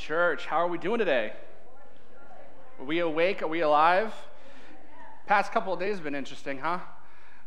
church. 0.00 0.46
How 0.46 0.56
are 0.56 0.66
we 0.66 0.78
doing 0.78 0.98
today? 0.98 1.32
Are 2.78 2.84
we 2.86 3.00
awake? 3.00 3.42
Are 3.42 3.46
we 3.46 3.60
alive? 3.60 4.14
Past 5.26 5.52
couple 5.52 5.74
of 5.74 5.78
days 5.78 5.96
have 5.96 6.04
been 6.04 6.14
interesting, 6.14 6.58
huh? 6.58 6.78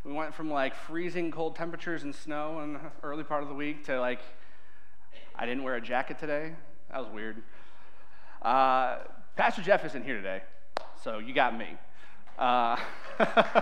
We 0.03 0.13
went 0.13 0.35
from 0.35 0.51
like 0.51 0.75
freezing 0.75 1.31
cold 1.31 1.55
temperatures 1.55 2.03
and 2.03 2.13
snow 2.13 2.59
in 2.59 2.73
the 2.73 2.79
early 3.01 3.23
part 3.23 3.41
of 3.41 3.49
the 3.49 3.55
week 3.55 3.85
to 3.85 3.99
like, 3.99 4.19
I 5.35 5.47
didn't 5.47 5.63
wear 5.63 5.75
a 5.75 5.81
jacket 5.81 6.19
today. 6.19 6.53
That 6.91 6.99
was 6.99 7.09
weird. 7.09 7.41
Uh, 8.43 8.97
Pastor 9.35 9.63
Jeff 9.63 9.83
isn't 9.85 10.05
here 10.05 10.17
today, 10.17 10.43
so 11.03 11.17
you 11.17 11.33
got 11.33 11.57
me. 11.57 11.75
Uh, 12.37 12.77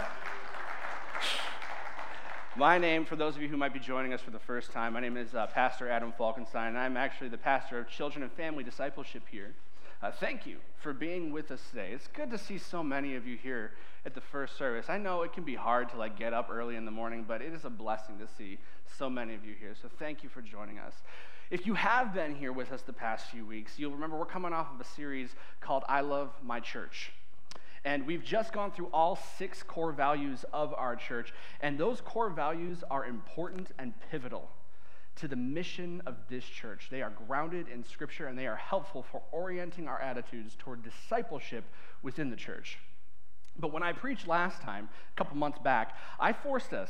My 2.57 2.77
name, 2.77 3.05
for 3.05 3.15
those 3.15 3.38
of 3.38 3.41
you 3.41 3.47
who 3.47 3.55
might 3.55 3.73
be 3.73 3.79
joining 3.79 4.11
us 4.11 4.20
for 4.20 4.31
the 4.31 4.39
first 4.39 4.73
time, 4.73 4.91
my 4.91 5.00
name 5.00 5.15
is 5.15 5.33
uh, 5.33 5.47
Pastor 5.47 5.89
Adam 5.89 6.11
Falkenstein, 6.20 6.68
and 6.68 6.77
I'm 6.77 6.97
actually 6.97 7.29
the 7.29 7.38
pastor 7.38 7.79
of 7.79 7.88
Children 7.88 8.23
and 8.23 8.31
Family 8.33 8.61
Discipleship 8.61 9.23
here. 9.31 9.54
Uh, 10.01 10.11
thank 10.11 10.45
you 10.45 10.57
for 10.82 10.91
being 10.91 11.32
with 11.32 11.50
us 11.50 11.61
today. 11.69 11.91
It's 11.93 12.07
good 12.07 12.29
to 12.29 12.37
see 12.37 12.57
so 12.57 12.83
many 12.83 13.15
of 13.15 13.25
you 13.25 13.37
here 13.37 13.71
at 14.05 14.15
the 14.15 14.19
first 14.19 14.57
service. 14.57 14.87
I 14.89 14.97
know 14.97 15.21
it 15.21 15.32
can 15.32 15.46
be 15.46 15.55
hard 15.55 15.87
to 15.91 15.97
like 15.97 16.19
get 16.19 16.33
up 16.33 16.50
early 16.51 16.75
in 16.75 16.83
the 16.83 16.91
morning, 16.91 17.24
but 17.25 17.41
it 17.41 17.54
is 17.54 17.64
a 17.64 17.69
blessing 17.69 18.18
to 18.18 18.27
see 18.37 18.57
so 18.97 19.10
many 19.10 19.33
of 19.33 19.46
you 19.46 19.55
here. 19.57 19.74
So 19.82 19.88
thank 19.97 20.21
you 20.21 20.27
for 20.27 20.41
joining 20.41 20.77
us. 20.77 20.96
If 21.52 21.65
you 21.65 21.74
have 21.75 22.13
been 22.13 22.36
here 22.36 22.52
with 22.52 22.74
us 22.74 22.82
the 22.82 22.91
past 22.91 23.27
few 23.27 23.46
weeks, 23.46 23.79
you'll 23.79 23.93
remember 23.93 24.18
we're 24.18 24.25
coming 24.25 24.52
off 24.52 24.68
of 24.74 24.82
a 24.82 24.89
series 24.89 25.29
called 25.61 25.83
I 25.88 26.02
Love 26.02 26.32
My 26.43 26.60
Church. 26.60 27.13
And 27.83 28.05
we've 28.05 28.23
just 28.23 28.53
gone 28.53 28.71
through 28.71 28.89
all 28.93 29.19
six 29.37 29.63
core 29.63 29.91
values 29.91 30.45
of 30.53 30.73
our 30.75 30.95
church, 30.95 31.33
and 31.61 31.77
those 31.77 31.99
core 32.02 32.30
values 32.30 32.83
are 32.91 33.05
important 33.05 33.69
and 33.80 33.94
pivotal 34.11 34.49
to 35.16 35.27
the 35.27 35.35
mission 35.35 36.02
of 36.05 36.16
this 36.30 36.45
church. 36.45 36.88
They 36.89 37.02
are 37.02 37.11
grounded 37.27 37.67
in 37.67 37.83
Scripture 37.83 38.27
and 38.27 38.38
they 38.38 38.47
are 38.47 38.55
helpful 38.55 39.03
for 39.03 39.21
orienting 39.31 39.88
our 39.88 39.99
attitudes 39.99 40.55
toward 40.57 40.83
discipleship 40.83 41.66
within 42.02 42.30
the 42.30 42.35
church. 42.35 42.77
But 43.59 43.73
when 43.73 43.83
I 43.83 43.91
preached 43.93 44.27
last 44.27 44.61
time, 44.61 44.89
a 45.13 45.17
couple 45.17 45.35
months 45.38 45.59
back, 45.59 45.95
I 46.19 46.33
forced 46.33 46.73
us, 46.73 46.89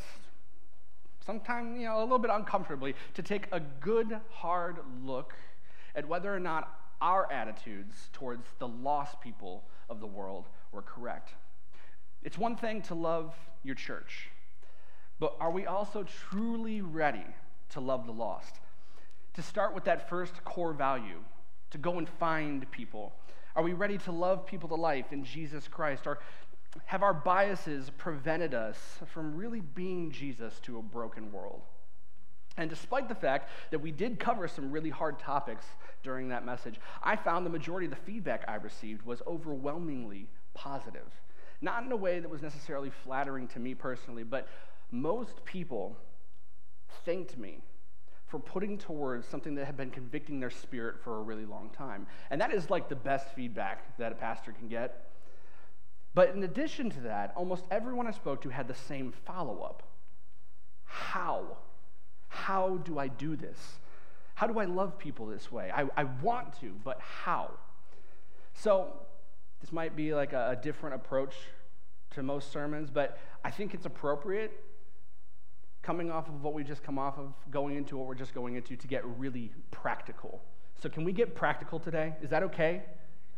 sometimes, 1.25 1.79
you 1.79 1.85
know, 1.85 1.99
a 1.99 2.03
little 2.03 2.19
bit 2.19 2.31
uncomfortably, 2.31 2.95
to 3.15 3.23
take 3.23 3.47
a 3.51 3.59
good, 3.59 4.19
hard 4.29 4.77
look 5.03 5.33
at 5.95 6.07
whether 6.07 6.33
or 6.33 6.39
not 6.39 6.79
our 7.01 7.31
attitudes 7.31 8.09
towards 8.13 8.45
the 8.59 8.67
lost 8.67 9.19
people 9.21 9.63
of 9.89 9.99
the 9.99 10.07
world 10.07 10.45
were 10.71 10.81
correct. 10.81 11.33
It's 12.23 12.37
one 12.37 12.55
thing 12.55 12.81
to 12.83 12.95
love 12.95 13.35
your 13.63 13.75
church, 13.75 14.29
but 15.19 15.35
are 15.39 15.51
we 15.51 15.65
also 15.65 16.03
truly 16.03 16.81
ready 16.81 17.25
to 17.69 17.79
love 17.79 18.05
the 18.05 18.11
lost? 18.11 18.55
To 19.35 19.41
start 19.41 19.73
with 19.73 19.85
that 19.85 20.09
first 20.09 20.43
core 20.43 20.73
value, 20.73 21.19
to 21.71 21.77
go 21.77 21.97
and 21.97 22.07
find 22.07 22.69
people. 22.71 23.13
Are 23.55 23.63
we 23.63 23.73
ready 23.73 23.97
to 23.99 24.11
love 24.11 24.45
people 24.45 24.69
to 24.69 24.75
life 24.75 25.11
in 25.11 25.23
Jesus 25.23 25.67
Christ? 25.67 26.05
Or 26.05 26.19
have 26.85 27.03
our 27.03 27.13
biases 27.13 27.89
prevented 27.97 28.53
us 28.53 28.77
from 29.07 29.35
really 29.35 29.61
being 29.61 30.11
Jesus 30.11 30.59
to 30.61 30.77
a 30.77 30.81
broken 30.81 31.31
world? 31.31 31.61
And 32.57 32.69
despite 32.69 33.07
the 33.07 33.15
fact 33.15 33.49
that 33.71 33.79
we 33.79 33.91
did 33.91 34.19
cover 34.19 34.47
some 34.47 34.71
really 34.71 34.89
hard 34.89 35.19
topics 35.19 35.65
during 36.03 36.29
that 36.29 36.45
message, 36.45 36.79
I 37.01 37.15
found 37.15 37.45
the 37.45 37.49
majority 37.49 37.85
of 37.85 37.91
the 37.91 37.97
feedback 37.97 38.43
I 38.47 38.55
received 38.55 39.05
was 39.05 39.21
overwhelmingly 39.25 40.27
positive. 40.53 41.07
Not 41.61 41.83
in 41.83 41.91
a 41.91 41.95
way 41.95 42.19
that 42.19 42.29
was 42.29 42.41
necessarily 42.41 42.89
flattering 42.89 43.47
to 43.49 43.59
me 43.59 43.75
personally, 43.75 44.23
but 44.23 44.47
most 44.91 45.45
people 45.45 45.97
thanked 47.05 47.37
me 47.37 47.61
for 48.27 48.39
putting 48.39 48.77
to 48.77 48.91
words 48.91 49.27
something 49.27 49.55
that 49.55 49.65
had 49.65 49.75
been 49.75 49.91
convicting 49.91 50.39
their 50.39 50.49
spirit 50.49 50.95
for 51.03 51.17
a 51.17 51.21
really 51.21 51.45
long 51.45 51.69
time. 51.69 52.07
And 52.29 52.39
that 52.39 52.53
is 52.53 52.69
like 52.69 52.87
the 52.87 52.95
best 52.95 53.35
feedback 53.35 53.97
that 53.97 54.11
a 54.11 54.15
pastor 54.15 54.53
can 54.53 54.67
get. 54.69 55.09
But 56.13 56.33
in 56.35 56.43
addition 56.43 56.89
to 56.91 56.99
that, 57.01 57.33
almost 57.35 57.65
everyone 57.71 58.07
I 58.07 58.11
spoke 58.11 58.41
to 58.41 58.49
had 58.49 58.67
the 58.67 58.75
same 58.75 59.11
follow 59.25 59.61
up 59.61 59.83
How? 60.85 61.57
How 62.29 62.77
do 62.77 62.97
I 62.97 63.09
do 63.09 63.35
this? 63.35 63.79
How 64.35 64.47
do 64.47 64.59
I 64.59 64.65
love 64.65 64.97
people 64.97 65.25
this 65.25 65.51
way? 65.51 65.69
I, 65.73 65.85
I 65.95 66.05
want 66.05 66.59
to, 66.61 66.73
but 66.83 66.99
how? 66.99 67.51
So 68.53 68.93
this 69.61 69.71
might 69.71 69.95
be 69.95 70.13
like 70.13 70.33
a, 70.33 70.51
a 70.51 70.55
different 70.55 70.95
approach 70.95 71.35
to 72.11 72.23
most 72.23 72.51
sermons, 72.51 72.89
but 72.89 73.17
I 73.45 73.51
think 73.51 73.73
it's 73.73 73.85
appropriate 73.85 74.51
coming 75.81 76.11
off 76.11 76.27
of 76.27 76.43
what 76.43 76.53
we 76.53 76.63
just 76.63 76.83
come 76.83 76.99
off 76.99 77.17
of, 77.17 77.33
going 77.49 77.75
into 77.75 77.97
what 77.97 78.07
we're 78.07 78.15
just 78.15 78.33
going 78.33 78.55
into, 78.55 78.75
to 78.75 78.87
get 78.87 79.05
really 79.17 79.51
practical. 79.71 80.41
So, 80.81 80.89
can 80.89 81.03
we 81.03 81.11
get 81.11 81.35
practical 81.35 81.79
today? 81.79 82.13
Is 82.21 82.29
that 82.29 82.43
okay? 82.43 82.83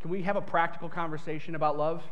Can 0.01 0.09
we 0.09 0.21
have 0.23 0.35
a 0.35 0.41
practical 0.41 0.89
conversation 0.89 1.55
about 1.55 1.77
love? 1.77 2.03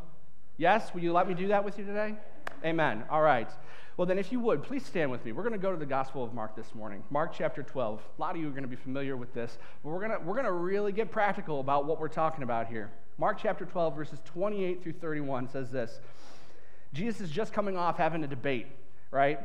Yes? 0.57 0.93
Will 0.93 1.01
you 1.01 1.11
let 1.11 1.27
me 1.27 1.33
do 1.33 1.47
that 1.49 1.63
with 1.63 1.77
you 1.77 1.85
today? 1.85 2.15
Amen. 2.63 3.03
All 3.09 3.21
right. 3.21 3.49
Well, 3.97 4.05
then, 4.05 4.17
if 4.17 4.31
you 4.31 4.39
would, 4.39 4.63
please 4.63 4.85
stand 4.85 5.11
with 5.11 5.25
me. 5.25 5.31
We're 5.31 5.43
going 5.43 5.53
to 5.53 5.59
go 5.59 5.71
to 5.71 5.77
the 5.77 5.85
Gospel 5.85 6.23
of 6.23 6.33
Mark 6.33 6.55
this 6.55 6.73
morning. 6.73 7.03
Mark 7.09 7.33
chapter 7.37 7.61
12. 7.61 8.01
A 8.17 8.21
lot 8.21 8.35
of 8.35 8.41
you 8.41 8.47
are 8.47 8.51
going 8.51 8.63
to 8.63 8.69
be 8.69 8.75
familiar 8.75 9.17
with 9.17 9.33
this, 9.33 9.57
but 9.83 9.89
we're 9.89 9.99
going 9.99 10.11
to, 10.11 10.19
we're 10.19 10.33
going 10.33 10.45
to 10.45 10.51
really 10.51 10.91
get 10.91 11.11
practical 11.11 11.59
about 11.59 11.85
what 11.85 11.99
we're 11.99 12.07
talking 12.07 12.43
about 12.43 12.67
here. 12.67 12.89
Mark 13.17 13.39
chapter 13.41 13.65
12, 13.65 13.95
verses 13.95 14.19
28 14.25 14.81
through 14.81 14.93
31 14.93 15.49
says 15.49 15.69
this 15.69 15.99
Jesus 16.93 17.21
is 17.21 17.29
just 17.29 17.53
coming 17.53 17.77
off 17.77 17.97
having 17.97 18.23
a 18.23 18.27
debate, 18.27 18.67
right? 19.11 19.39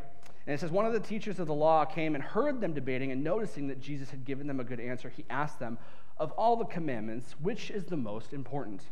And 0.46 0.54
it 0.54 0.60
says, 0.60 0.70
One 0.70 0.86
of 0.86 0.92
the 0.92 1.00
teachers 1.00 1.38
of 1.38 1.46
the 1.46 1.54
law 1.54 1.84
came 1.84 2.14
and 2.14 2.22
heard 2.22 2.60
them 2.60 2.72
debating, 2.72 3.12
and 3.12 3.22
noticing 3.22 3.68
that 3.68 3.80
Jesus 3.80 4.10
had 4.10 4.24
given 4.24 4.46
them 4.46 4.60
a 4.60 4.64
good 4.64 4.80
answer, 4.80 5.08
he 5.08 5.24
asked 5.28 5.58
them, 5.58 5.78
Of 6.18 6.32
all 6.32 6.56
the 6.56 6.64
commandments, 6.64 7.34
which 7.40 7.70
is 7.70 7.84
the 7.84 7.96
most 7.96 8.32
important? 8.32 8.82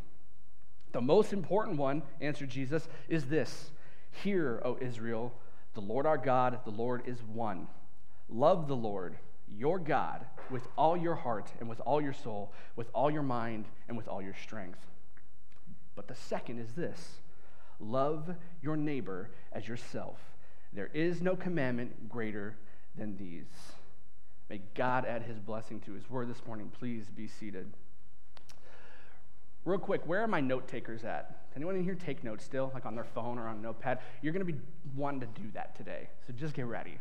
The 0.92 1.00
most 1.00 1.32
important 1.32 1.78
one, 1.78 2.02
answered 2.20 2.50
Jesus, 2.50 2.88
is 3.08 3.26
this 3.26 3.70
Hear, 4.22 4.60
O 4.64 4.78
Israel, 4.80 5.32
the 5.74 5.80
Lord 5.80 6.06
our 6.06 6.18
God, 6.18 6.60
the 6.64 6.70
Lord 6.70 7.02
is 7.06 7.22
one. 7.22 7.66
Love 8.28 8.68
the 8.68 8.76
Lord 8.76 9.16
your 9.48 9.78
God 9.78 10.26
with 10.50 10.66
all 10.76 10.96
your 10.96 11.14
heart 11.14 11.50
and 11.60 11.68
with 11.68 11.80
all 11.80 12.00
your 12.00 12.12
soul, 12.12 12.52
with 12.76 12.88
all 12.94 13.10
your 13.10 13.22
mind 13.22 13.66
and 13.88 13.96
with 13.96 14.08
all 14.08 14.22
your 14.22 14.34
strength. 14.34 14.86
But 15.94 16.08
the 16.08 16.14
second 16.14 16.58
is 16.58 16.72
this 16.74 17.20
love 17.80 18.34
your 18.62 18.76
neighbor 18.76 19.30
as 19.52 19.68
yourself. 19.68 20.18
There 20.72 20.90
is 20.92 21.22
no 21.22 21.36
commandment 21.36 22.08
greater 22.08 22.56
than 22.96 23.16
these. 23.16 23.46
May 24.48 24.60
God 24.74 25.06
add 25.06 25.22
his 25.22 25.38
blessing 25.38 25.80
to 25.80 25.92
his 25.92 26.08
word 26.10 26.28
this 26.28 26.44
morning. 26.46 26.70
Please 26.78 27.06
be 27.08 27.26
seated. 27.26 27.72
Real 29.64 29.78
quick, 29.78 30.02
where 30.06 30.20
are 30.20 30.28
my 30.28 30.40
note 30.40 30.68
takers 30.68 31.04
at? 31.04 31.46
Anyone 31.56 31.76
in 31.76 31.84
here 31.84 31.94
take 31.94 32.22
notes 32.22 32.44
still, 32.44 32.70
like 32.74 32.84
on 32.84 32.94
their 32.94 33.04
phone 33.04 33.38
or 33.38 33.48
on 33.48 33.56
a 33.56 33.60
notepad? 33.60 34.00
You're 34.20 34.32
going 34.32 34.46
to 34.46 34.52
be 34.52 34.58
wanting 34.94 35.20
to 35.20 35.40
do 35.40 35.48
that 35.54 35.74
today, 35.74 36.08
so 36.26 36.34
just 36.34 36.54
get 36.54 36.66
ready. 36.66 36.98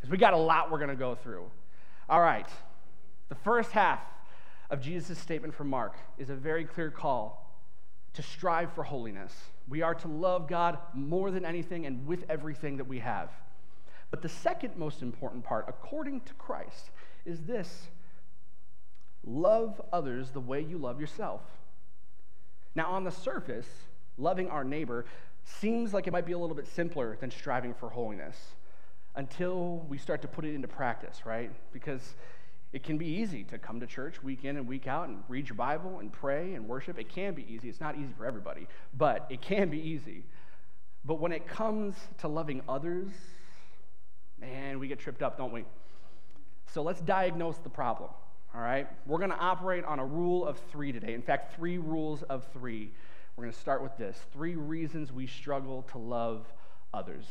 Because 0.00 0.10
we 0.10 0.18
got 0.18 0.32
a 0.32 0.38
lot 0.38 0.72
we're 0.72 0.78
going 0.78 0.90
to 0.90 0.96
go 0.96 1.14
through. 1.14 1.44
All 2.10 2.20
right, 2.20 2.48
the 3.28 3.36
first 3.36 3.70
half 3.70 4.00
of 4.68 4.80
Jesus' 4.80 5.16
statement 5.16 5.54
from 5.54 5.70
Mark 5.70 5.94
is 6.18 6.28
a 6.28 6.34
very 6.34 6.64
clear 6.64 6.90
call 6.90 7.54
to 8.14 8.22
strive 8.22 8.72
for 8.72 8.82
holiness. 8.82 9.32
We 9.68 9.82
are 9.82 9.94
to 9.94 10.08
love 10.08 10.48
God 10.48 10.78
more 10.92 11.30
than 11.30 11.44
anything 11.44 11.86
and 11.86 12.04
with 12.08 12.24
everything 12.28 12.78
that 12.78 12.88
we 12.88 12.98
have. 12.98 13.30
But 14.10 14.22
the 14.22 14.28
second 14.28 14.76
most 14.76 15.02
important 15.02 15.44
part, 15.44 15.66
according 15.68 16.22
to 16.22 16.34
Christ, 16.34 16.90
is 17.24 17.42
this 17.42 17.86
love 19.24 19.80
others 19.92 20.30
the 20.30 20.40
way 20.40 20.60
you 20.60 20.78
love 20.78 21.00
yourself. 21.00 21.42
Now, 22.74 22.90
on 22.90 23.04
the 23.04 23.12
surface, 23.12 23.68
loving 24.18 24.50
our 24.50 24.64
neighbor 24.64 25.04
seems 25.44 25.94
like 25.94 26.08
it 26.08 26.12
might 26.12 26.26
be 26.26 26.32
a 26.32 26.38
little 26.38 26.56
bit 26.56 26.66
simpler 26.66 27.16
than 27.20 27.30
striving 27.30 27.72
for 27.72 27.88
holiness 27.88 28.56
until 29.14 29.84
we 29.88 29.98
start 29.98 30.22
to 30.22 30.28
put 30.28 30.44
it 30.44 30.54
into 30.54 30.68
practice, 30.68 31.26
right? 31.26 31.50
Because 31.72 32.14
it 32.72 32.84
can 32.84 32.98
be 32.98 33.06
easy 33.06 33.42
to 33.44 33.58
come 33.58 33.80
to 33.80 33.86
church 33.86 34.22
week 34.22 34.44
in 34.44 34.56
and 34.56 34.68
week 34.68 34.86
out 34.86 35.08
and 35.08 35.24
read 35.28 35.48
your 35.48 35.56
Bible 35.56 35.98
and 35.98 36.12
pray 36.12 36.54
and 36.54 36.68
worship. 36.68 36.98
It 36.98 37.08
can 37.08 37.34
be 37.34 37.44
easy. 37.52 37.68
It's 37.68 37.80
not 37.80 37.96
easy 37.96 38.12
for 38.16 38.26
everybody, 38.26 38.68
but 38.96 39.26
it 39.28 39.40
can 39.40 39.70
be 39.70 39.78
easy. 39.78 40.24
But 41.04 41.20
when 41.20 41.32
it 41.32 41.48
comes 41.48 41.96
to 42.18 42.28
loving 42.28 42.62
others, 42.68 43.10
man, 44.38 44.78
we 44.78 44.86
get 44.86 45.00
tripped 45.00 45.22
up, 45.22 45.36
don't 45.36 45.52
we? 45.52 45.64
So 46.72 46.82
let's 46.82 47.00
diagnose 47.00 47.58
the 47.58 47.70
problem, 47.70 48.10
all 48.54 48.60
right? 48.60 48.86
We're 49.06 49.18
going 49.18 49.30
to 49.30 49.38
operate 49.38 49.84
on 49.84 49.98
a 49.98 50.06
rule 50.06 50.46
of 50.46 50.58
three 50.70 50.92
today. 50.92 51.14
In 51.14 51.22
fact, 51.22 51.56
three 51.56 51.78
rules 51.78 52.22
of 52.24 52.46
three. 52.52 52.92
We're 53.34 53.44
going 53.44 53.52
to 53.52 53.60
start 53.60 53.82
with 53.82 53.96
this 53.96 54.16
three 54.32 54.54
reasons 54.54 55.12
we 55.12 55.26
struggle 55.26 55.82
to 55.90 55.98
love 55.98 56.46
others. 56.94 57.26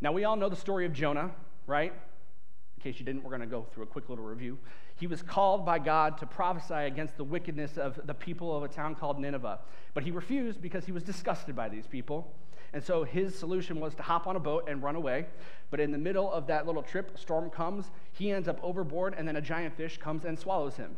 Now, 0.00 0.12
we 0.12 0.24
all 0.24 0.36
know 0.36 0.48
the 0.48 0.56
story 0.56 0.86
of 0.86 0.92
Jonah, 0.92 1.30
right? 1.66 1.92
In 1.92 2.82
case 2.82 2.98
you 2.98 3.04
didn't, 3.04 3.22
we're 3.22 3.30
going 3.30 3.42
to 3.42 3.46
go 3.46 3.66
through 3.72 3.82
a 3.82 3.86
quick 3.86 4.08
little 4.08 4.24
review. 4.24 4.58
He 4.96 5.06
was 5.06 5.22
called 5.22 5.66
by 5.66 5.78
God 5.78 6.16
to 6.18 6.26
prophesy 6.26 6.86
against 6.86 7.16
the 7.16 7.24
wickedness 7.24 7.76
of 7.76 8.00
the 8.06 8.14
people 8.14 8.56
of 8.56 8.62
a 8.62 8.68
town 8.68 8.94
called 8.94 9.18
Nineveh. 9.18 9.60
But 9.92 10.02
he 10.02 10.10
refused 10.10 10.62
because 10.62 10.86
he 10.86 10.92
was 10.92 11.02
disgusted 11.02 11.54
by 11.54 11.68
these 11.68 11.86
people. 11.86 12.32
And 12.72 12.82
so 12.82 13.04
his 13.04 13.38
solution 13.38 13.80
was 13.80 13.94
to 13.96 14.02
hop 14.02 14.26
on 14.26 14.36
a 14.36 14.40
boat 14.40 14.64
and 14.68 14.82
run 14.82 14.96
away. 14.96 15.26
But 15.70 15.80
in 15.80 15.90
the 15.90 15.98
middle 15.98 16.32
of 16.32 16.46
that 16.46 16.66
little 16.66 16.82
trip, 16.82 17.12
a 17.14 17.18
storm 17.18 17.50
comes, 17.50 17.90
he 18.12 18.30
ends 18.30 18.48
up 18.48 18.58
overboard, 18.62 19.14
and 19.18 19.26
then 19.26 19.36
a 19.36 19.40
giant 19.40 19.76
fish 19.76 19.98
comes 19.98 20.24
and 20.24 20.38
swallows 20.38 20.76
him. 20.76 20.96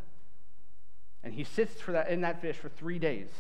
And 1.25 1.35
he 1.35 1.45
sits 1.45 1.81
for 1.81 1.93
that, 1.93 2.09
in 2.09 2.21
that 2.21 2.41
fish 2.41 2.57
for 2.57 2.69
three 2.69 2.99
days. 2.99 3.31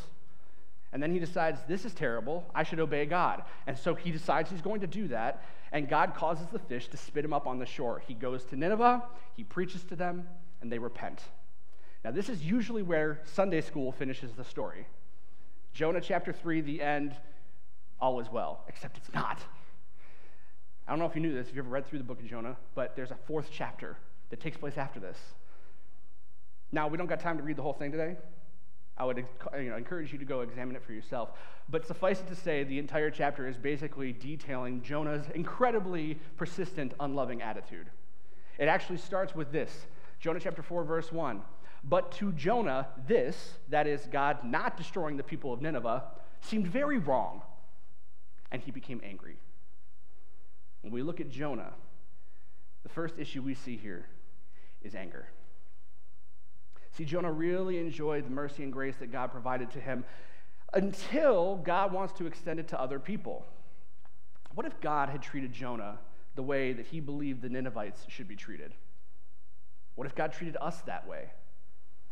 And 0.92 1.02
then 1.02 1.10
he 1.10 1.18
decides, 1.18 1.60
this 1.66 1.84
is 1.84 1.94
terrible. 1.94 2.44
I 2.54 2.64
should 2.64 2.80
obey 2.80 3.06
God. 3.06 3.44
And 3.66 3.78
so 3.78 3.94
he 3.94 4.10
decides 4.10 4.50
he's 4.50 4.60
going 4.60 4.82
to 4.82 4.86
do 4.86 5.08
that. 5.08 5.42
And 5.72 5.88
God 5.88 6.14
causes 6.14 6.46
the 6.52 6.58
fish 6.58 6.88
to 6.88 6.98
spit 6.98 7.24
him 7.24 7.32
up 7.32 7.46
on 7.46 7.58
the 7.58 7.64
shore. 7.64 8.02
He 8.06 8.12
goes 8.12 8.44
to 8.46 8.56
Nineveh, 8.56 9.02
he 9.34 9.42
preaches 9.42 9.84
to 9.84 9.96
them, 9.96 10.28
and 10.60 10.70
they 10.70 10.78
repent. 10.78 11.20
Now, 12.04 12.10
this 12.10 12.28
is 12.28 12.44
usually 12.44 12.82
where 12.82 13.20
Sunday 13.24 13.62
school 13.62 13.90
finishes 13.92 14.32
the 14.32 14.44
story. 14.44 14.86
Jonah 15.72 16.00
chapter 16.00 16.32
3, 16.32 16.60
the 16.60 16.82
end, 16.82 17.16
all 18.00 18.20
is 18.20 18.28
well, 18.30 18.64
except 18.68 18.98
it's 18.98 19.12
not. 19.14 19.38
I 20.86 20.90
don't 20.90 20.98
know 20.98 21.06
if 21.06 21.14
you 21.14 21.22
knew 21.22 21.32
this, 21.32 21.48
if 21.48 21.54
you 21.54 21.62
ever 21.62 21.70
read 21.70 21.86
through 21.86 22.00
the 22.00 22.04
book 22.04 22.20
of 22.20 22.26
Jonah, 22.26 22.56
but 22.74 22.96
there's 22.96 23.12
a 23.12 23.16
fourth 23.26 23.48
chapter 23.50 23.96
that 24.30 24.40
takes 24.40 24.56
place 24.56 24.76
after 24.76 25.00
this. 25.00 25.16
Now, 26.72 26.88
we 26.88 26.98
don't 26.98 27.06
got 27.06 27.20
time 27.20 27.38
to 27.38 27.42
read 27.42 27.56
the 27.56 27.62
whole 27.62 27.72
thing 27.72 27.92
today. 27.92 28.16
I 28.96 29.04
would 29.04 29.24
you 29.58 29.70
know, 29.70 29.76
encourage 29.76 30.12
you 30.12 30.18
to 30.18 30.24
go 30.24 30.40
examine 30.40 30.76
it 30.76 30.82
for 30.82 30.92
yourself. 30.92 31.30
But 31.68 31.86
suffice 31.86 32.20
it 32.20 32.28
to 32.28 32.36
say, 32.36 32.64
the 32.64 32.78
entire 32.78 33.10
chapter 33.10 33.48
is 33.48 33.56
basically 33.56 34.12
detailing 34.12 34.82
Jonah's 34.82 35.24
incredibly 35.34 36.18
persistent, 36.36 36.92
unloving 37.00 37.40
attitude. 37.40 37.86
It 38.58 38.68
actually 38.68 38.98
starts 38.98 39.34
with 39.34 39.50
this 39.50 39.86
Jonah 40.20 40.40
chapter 40.40 40.62
4, 40.62 40.84
verse 40.84 41.10
1. 41.10 41.40
But 41.84 42.12
to 42.12 42.32
Jonah, 42.32 42.88
this, 43.08 43.54
that 43.70 43.86
is, 43.86 44.06
God 44.12 44.44
not 44.44 44.76
destroying 44.76 45.16
the 45.16 45.22
people 45.22 45.52
of 45.52 45.60
Nineveh, 45.60 46.04
seemed 46.42 46.68
very 46.68 46.98
wrong, 46.98 47.42
and 48.52 48.62
he 48.62 48.70
became 48.70 49.00
angry. 49.04 49.36
When 50.82 50.92
we 50.92 51.02
look 51.02 51.20
at 51.20 51.28
Jonah, 51.28 51.72
the 52.82 52.88
first 52.88 53.18
issue 53.18 53.42
we 53.42 53.54
see 53.54 53.76
here 53.76 54.06
is 54.82 54.94
anger. 54.94 55.26
See, 56.96 57.04
Jonah 57.04 57.32
really 57.32 57.78
enjoyed 57.78 58.26
the 58.26 58.30
mercy 58.30 58.62
and 58.62 58.72
grace 58.72 58.96
that 59.00 59.10
God 59.10 59.32
provided 59.32 59.70
to 59.72 59.80
him 59.80 60.04
until 60.74 61.56
God 61.56 61.92
wants 61.92 62.12
to 62.14 62.26
extend 62.26 62.60
it 62.60 62.68
to 62.68 62.80
other 62.80 62.98
people. 62.98 63.44
What 64.54 64.66
if 64.66 64.78
God 64.80 65.08
had 65.08 65.22
treated 65.22 65.52
Jonah 65.52 65.98
the 66.34 66.42
way 66.42 66.72
that 66.72 66.86
he 66.86 67.00
believed 67.00 67.42
the 67.42 67.48
Ninevites 67.48 68.04
should 68.08 68.28
be 68.28 68.36
treated? 68.36 68.74
What 69.94 70.06
if 70.06 70.14
God 70.14 70.32
treated 70.32 70.56
us 70.60 70.80
that 70.82 71.06
way? 71.06 71.30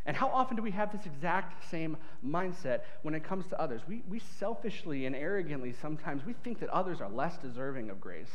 And 0.06 0.16
how 0.16 0.28
often 0.28 0.56
do 0.56 0.62
we 0.62 0.70
have 0.70 0.92
this 0.92 1.04
exact 1.04 1.68
same 1.70 1.96
mindset 2.26 2.80
when 3.02 3.14
it 3.14 3.22
comes 3.22 3.46
to 3.48 3.60
others? 3.60 3.82
We, 3.86 4.02
we 4.08 4.18
selfishly 4.18 5.04
and 5.04 5.14
arrogantly 5.14 5.74
sometimes 5.80 6.24
we 6.24 6.32
think 6.32 6.60
that 6.60 6.70
others 6.70 7.02
are 7.02 7.10
less 7.10 7.36
deserving 7.36 7.90
of 7.90 8.00
grace. 8.00 8.30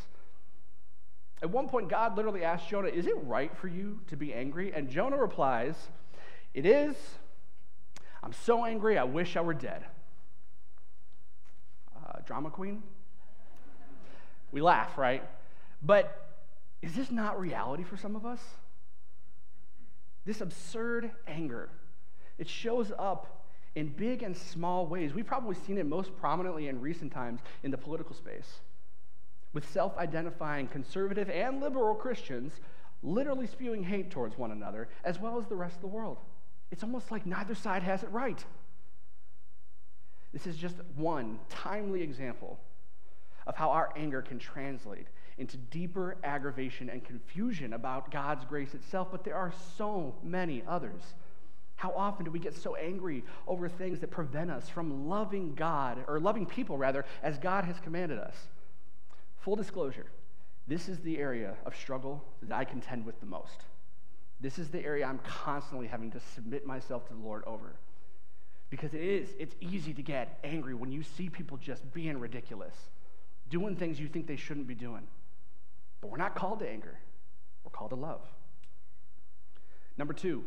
At 1.42 1.50
one 1.50 1.68
point, 1.68 1.90
God 1.90 2.16
literally 2.16 2.44
asked 2.44 2.70
Jonah, 2.70 2.88
Is 2.88 3.08
it 3.08 3.16
right 3.24 3.56
for 3.58 3.68
you 3.68 4.00
to 4.08 4.16
be 4.16 4.34
angry? 4.34 4.74
And 4.74 4.90
Jonah 4.90 5.18
replies, 5.18 5.76
It 6.56 6.66
is. 6.66 6.96
I'm 8.24 8.31
so 8.31 8.63
angry, 8.66 8.98
I 8.98 9.04
wish 9.04 9.36
I 9.36 9.42
were 9.42 9.54
dead. 9.54 9.84
Uh, 11.94 12.19
drama 12.25 12.50
queen? 12.50 12.81
We 14.54 14.62
laugh, 14.62 14.98
right? 14.98 15.22
But 15.84 16.38
is 16.81 16.96
this 16.96 17.12
not 17.12 17.40
reality 17.40 17.84
for 17.84 17.98
some 17.98 18.16
of 18.16 18.25
us? 18.25 18.40
This 20.24 20.40
absurd 20.40 21.12
anger, 21.28 21.69
it 22.38 22.48
shows 22.48 22.92
up 22.98 23.44
in 23.75 23.90
big 23.90 24.24
and 24.24 24.36
small 24.36 24.88
ways. 24.88 25.13
We've 25.13 25.25
probably 25.25 25.56
seen 25.68 25.78
it 25.78 25.86
most 25.86 26.16
prominently 26.16 26.69
in 26.69 26.80
recent 26.80 27.12
times 27.12 27.42
in 27.63 27.69
the 27.69 27.78
political 27.78 28.16
space 28.16 28.62
with 29.51 29.69
self 29.69 29.98
identifying 29.98 30.68
conservative 30.68 31.30
and 31.30 31.60
liberal 31.60 31.96
Christians 31.96 32.54
literally 33.04 33.46
spewing 33.46 33.84
hate 33.84 34.10
towards 34.10 34.38
one 34.38 34.51
another, 34.51 34.88
as 35.04 35.19
well 35.19 35.38
as 35.38 35.48
the 35.48 35.56
rest 35.56 35.75
of 35.75 35.81
the 35.81 35.88
world. 35.88 36.18
It's 36.75 36.83
almost 36.83 37.10
like 37.10 37.25
neither 37.25 37.56
side 37.56 37.83
has 37.83 38.04
it 38.04 38.12
right. 38.12 38.44
This 40.33 40.45
is 40.45 40.57
just 40.57 40.75
one 40.98 41.39
timely 41.48 42.01
example 42.01 42.60
of 43.48 43.56
how 43.56 43.69
our 43.69 43.94
anger 43.95 44.22
can 44.22 44.39
translate 44.39 45.07
into 45.38 45.56
deeper 45.56 46.18
aggravation 46.22 46.89
and 46.89 47.01
confusion 47.01 47.72
about 47.72 48.12
God's 48.12 48.44
grace 48.44 48.74
itself, 48.74 49.07
but 49.10 49.24
there 49.24 49.38
are 49.38 49.54
so 49.77 50.16
many 50.22 50.63
others. 50.68 51.01
How 51.77 51.94
often 51.95 52.25
do 52.25 52.31
we 52.31 52.39
get 52.39 52.54
so 52.54 52.75
angry 52.75 53.24
over 53.48 53.69
things 53.69 54.01
that 54.01 54.12
prevent 54.12 54.51
us 54.51 54.68
from 54.68 55.07
loving 55.07 55.56
God, 55.56 56.04
or 56.10 56.19
loving 56.19 56.45
people 56.45 56.77
rather, 56.77 57.06
as 57.24 57.38
God 57.38 57.63
has 57.63 57.80
commanded 57.80 58.19
us? 58.19 58.36
Full 59.38 59.56
disclosure, 59.56 60.07
this 60.68 60.89
is 60.89 61.00
the 61.00 61.19
area 61.19 61.56
of 61.66 61.74
struggle 61.74 62.25
that 62.42 62.54
I 62.54 62.66
contend 62.66 63.06
with 63.06 63.22
the 63.22 63.27
most. 63.27 63.63
This 64.42 64.60
is 64.60 64.70
the 64.70 64.84
area 64.84 65.06
I'm 65.06 65.20
constantly 65.20 65.88
having 65.88 66.12
to 66.12 66.20
submit 66.34 66.66
myself 66.66 67.08
to 67.08 67.14
the 67.14 67.20
Lord 67.20 67.44
over. 67.46 67.76
Because 68.70 68.94
it 68.94 69.02
is, 69.02 69.30
it's 69.40 69.56
easy 69.62 69.94
to 69.94 70.02
get 70.02 70.40
angry 70.44 70.74
when 70.74 70.92
you 70.92 71.04
see 71.04 71.30
people 71.30 71.58
just 71.58 71.94
being 71.94 72.20
ridiculous, 72.20 72.74
doing 73.50 73.76
things 73.76 74.00
you 74.00 74.08
think 74.08 74.28
they 74.28 74.36
shouldn't 74.36 74.68
be 74.68 74.76
doing. 74.76 75.08
But 76.02 76.12
we're 76.12 76.18
not 76.18 76.36
called 76.36 76.60
to 76.60 76.70
anger, 76.70 77.00
we're 77.64 77.72
called 77.72 77.92
to 77.92 77.96
love. 77.96 78.22
Number 79.98 80.14
two, 80.14 80.44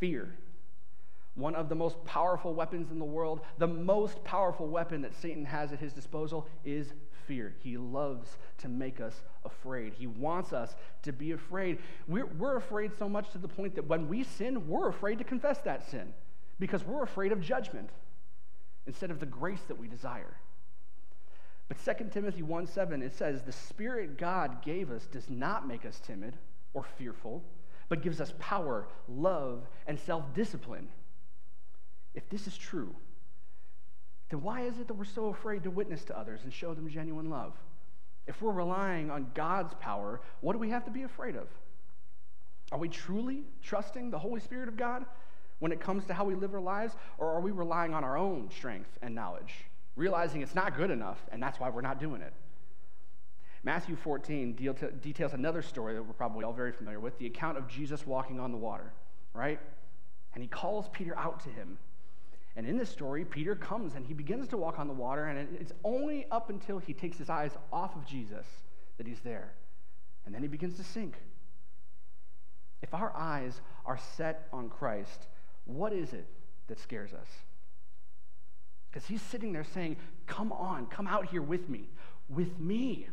fear. 0.00 0.34
One 1.36 1.54
of 1.54 1.68
the 1.68 1.74
most 1.74 2.02
powerful 2.04 2.54
weapons 2.54 2.90
in 2.90 2.98
the 2.98 3.04
world, 3.04 3.42
the 3.58 3.66
most 3.66 4.24
powerful 4.24 4.66
weapon 4.66 5.02
that 5.02 5.14
Satan 5.14 5.44
has 5.44 5.72
at 5.72 5.78
his 5.78 5.92
disposal 5.92 6.48
is 6.64 6.94
fear. 7.26 7.54
He 7.62 7.76
loves 7.76 8.38
to 8.58 8.68
make 8.68 9.00
us 9.00 9.20
afraid. 9.44 9.92
He 9.92 10.06
wants 10.06 10.52
us 10.52 10.74
to 11.02 11.12
be 11.12 11.32
afraid. 11.32 11.78
We're, 12.08 12.26
we're 12.26 12.56
afraid 12.56 12.92
so 12.98 13.08
much 13.08 13.30
to 13.32 13.38
the 13.38 13.48
point 13.48 13.74
that 13.74 13.86
when 13.86 14.08
we 14.08 14.24
sin, 14.24 14.66
we're 14.66 14.88
afraid 14.88 15.18
to 15.18 15.24
confess 15.24 15.58
that 15.60 15.88
sin 15.90 16.14
because 16.58 16.84
we're 16.84 17.02
afraid 17.02 17.32
of 17.32 17.40
judgment 17.40 17.90
instead 18.86 19.10
of 19.10 19.20
the 19.20 19.26
grace 19.26 19.62
that 19.68 19.78
we 19.78 19.88
desire. 19.88 20.36
But 21.68 21.84
2 21.84 22.08
Timothy 22.10 22.42
1 22.42 22.66
7, 22.66 23.02
it 23.02 23.12
says, 23.12 23.42
The 23.42 23.52
Spirit 23.52 24.16
God 24.16 24.62
gave 24.64 24.90
us 24.90 25.06
does 25.06 25.28
not 25.28 25.66
make 25.66 25.84
us 25.84 26.00
timid 26.00 26.36
or 26.74 26.84
fearful, 26.96 27.42
but 27.88 28.02
gives 28.02 28.20
us 28.20 28.32
power, 28.38 28.86
love, 29.08 29.66
and 29.86 29.98
self 29.98 30.32
discipline. 30.32 30.88
If 32.16 32.28
this 32.30 32.46
is 32.46 32.56
true, 32.56 32.92
then 34.30 34.42
why 34.42 34.62
is 34.62 34.78
it 34.78 34.88
that 34.88 34.94
we're 34.94 35.04
so 35.04 35.26
afraid 35.26 35.62
to 35.62 35.70
witness 35.70 36.02
to 36.04 36.18
others 36.18 36.40
and 36.42 36.52
show 36.52 36.74
them 36.74 36.88
genuine 36.88 37.30
love? 37.30 37.52
If 38.26 38.42
we're 38.42 38.52
relying 38.52 39.10
on 39.10 39.30
God's 39.34 39.74
power, 39.74 40.20
what 40.40 40.54
do 40.54 40.58
we 40.58 40.70
have 40.70 40.84
to 40.86 40.90
be 40.90 41.02
afraid 41.02 41.36
of? 41.36 41.46
Are 42.72 42.78
we 42.78 42.88
truly 42.88 43.44
trusting 43.62 44.10
the 44.10 44.18
Holy 44.18 44.40
Spirit 44.40 44.68
of 44.68 44.76
God 44.76 45.04
when 45.60 45.70
it 45.70 45.80
comes 45.80 46.04
to 46.06 46.14
how 46.14 46.24
we 46.24 46.34
live 46.34 46.52
our 46.54 46.60
lives, 46.60 46.96
or 47.18 47.28
are 47.28 47.40
we 47.40 47.50
relying 47.50 47.94
on 47.94 48.02
our 48.02 48.18
own 48.18 48.50
strength 48.50 48.98
and 49.02 49.14
knowledge, 49.14 49.54
realizing 49.94 50.42
it's 50.42 50.54
not 50.54 50.76
good 50.76 50.90
enough, 50.90 51.18
and 51.30 51.40
that's 51.42 51.60
why 51.60 51.70
we're 51.70 51.80
not 51.80 52.00
doing 52.00 52.20
it? 52.20 52.32
Matthew 53.62 53.96
14 53.96 54.54
deal 54.54 54.74
to, 54.74 54.90
details 54.90 55.32
another 55.32 55.62
story 55.62 55.94
that 55.94 56.02
we're 56.02 56.12
probably 56.12 56.44
all 56.44 56.52
very 56.52 56.72
familiar 56.72 57.00
with 57.00 57.18
the 57.18 57.26
account 57.26 57.58
of 57.58 57.68
Jesus 57.68 58.06
walking 58.06 58.40
on 58.40 58.52
the 58.52 58.58
water, 58.58 58.92
right? 59.32 59.60
And 60.34 60.42
he 60.42 60.48
calls 60.48 60.88
Peter 60.92 61.16
out 61.16 61.40
to 61.44 61.48
him 61.48 61.78
and 62.56 62.66
in 62.66 62.78
this 62.78 62.88
story, 62.88 63.24
Peter 63.24 63.54
comes 63.54 63.94
and 63.94 64.06
he 64.06 64.14
begins 64.14 64.48
to 64.48 64.56
walk 64.56 64.78
on 64.78 64.88
the 64.88 64.94
water, 64.94 65.26
and 65.26 65.56
it's 65.60 65.72
only 65.84 66.26
up 66.30 66.48
until 66.48 66.78
he 66.78 66.94
takes 66.94 67.18
his 67.18 67.28
eyes 67.28 67.52
off 67.70 67.94
of 67.94 68.06
Jesus 68.06 68.46
that 68.96 69.06
he's 69.06 69.20
there. 69.20 69.52
And 70.24 70.34
then 70.34 70.42
he 70.42 70.48
begins 70.48 70.76
to 70.78 70.84
sink. 70.84 71.16
If 72.82 72.94
our 72.94 73.12
eyes 73.14 73.60
are 73.84 73.98
set 74.16 74.48
on 74.52 74.70
Christ, 74.70 75.26
what 75.66 75.92
is 75.92 76.14
it 76.14 76.26
that 76.68 76.80
scares 76.80 77.12
us? 77.12 77.28
Because 78.90 79.06
he's 79.06 79.22
sitting 79.22 79.52
there 79.52 79.64
saying, 79.64 79.96
Come 80.26 80.50
on, 80.50 80.86
come 80.86 81.06
out 81.06 81.26
here 81.26 81.42
with 81.42 81.68
me. 81.68 81.90
With 82.28 82.58
me. 82.58 83.06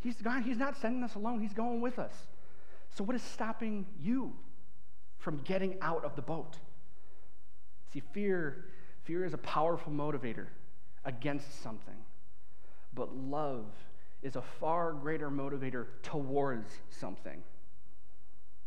He's, 0.00 0.16
God, 0.16 0.42
he's 0.42 0.56
not 0.56 0.76
sending 0.80 1.02
us 1.02 1.16
alone, 1.16 1.40
he's 1.40 1.52
going 1.52 1.80
with 1.80 1.98
us. 1.98 2.14
So, 2.94 3.02
what 3.02 3.16
is 3.16 3.22
stopping 3.22 3.86
you 4.00 4.32
from 5.18 5.38
getting 5.38 5.76
out 5.80 6.04
of 6.04 6.14
the 6.14 6.22
boat? 6.22 6.56
See, 7.92 8.02
fear, 8.12 8.64
fear 9.04 9.24
is 9.24 9.34
a 9.34 9.38
powerful 9.38 9.92
motivator 9.92 10.46
against 11.04 11.62
something. 11.62 11.96
But 12.94 13.14
love 13.14 13.66
is 14.22 14.36
a 14.36 14.42
far 14.42 14.92
greater 14.92 15.30
motivator 15.30 15.86
towards 16.02 16.72
something. 16.90 17.42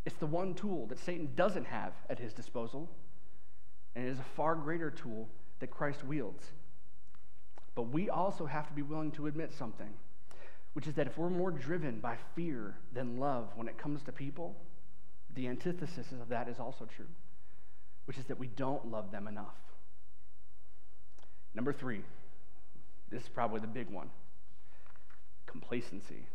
It's 0.06 0.18
the 0.18 0.28
one 0.28 0.54
tool 0.54 0.86
that 0.88 1.00
Satan 1.00 1.32
doesn't 1.36 1.66
have 1.66 1.94
at 2.10 2.20
his 2.20 2.34
disposal, 2.34 2.90
and 3.96 4.06
it 4.06 4.10
is 4.10 4.20
a 4.20 4.36
far 4.36 4.56
greater 4.56 4.92
tool 4.92 5.28
that 5.60 5.72
Christ 5.72 6.04
wields. 6.04 6.52
But 7.74 7.90
we 7.90 8.10
also 8.10 8.46
have 8.46 8.68
to 8.68 8.74
be 8.74 8.82
willing 8.84 9.12
to 9.12 9.28
admit 9.28 9.54
something, 9.54 9.94
which 10.74 10.86
is 10.86 10.94
that 10.96 11.08
if 11.08 11.18
we're 11.18 11.30
more 11.30 11.52
driven 11.52 12.00
by 12.00 12.18
fear 12.36 12.78
than 12.94 13.18
love 13.18 13.50
when 13.56 13.68
it 13.68 13.78
comes 13.78 14.04
to 14.04 14.12
people, 14.12 14.56
the 15.34 15.48
antithesis 15.48 16.12
of 16.12 16.30
that 16.30 16.48
is 16.48 16.60
also 16.60 16.86
true 16.86 17.08
which 18.06 18.18
is 18.18 18.26
that 18.26 18.40
we 18.40 18.48
don't 18.48 18.92
love 18.92 19.12
them 19.12 19.28
enough. 19.28 19.58
Number 21.54 21.74
three, 21.74 22.02
this 23.10 23.24
is 23.24 23.30
probably 23.30 23.60
the 23.60 23.68
big 23.68 23.90
one 23.90 24.10
complacency. 25.46 26.28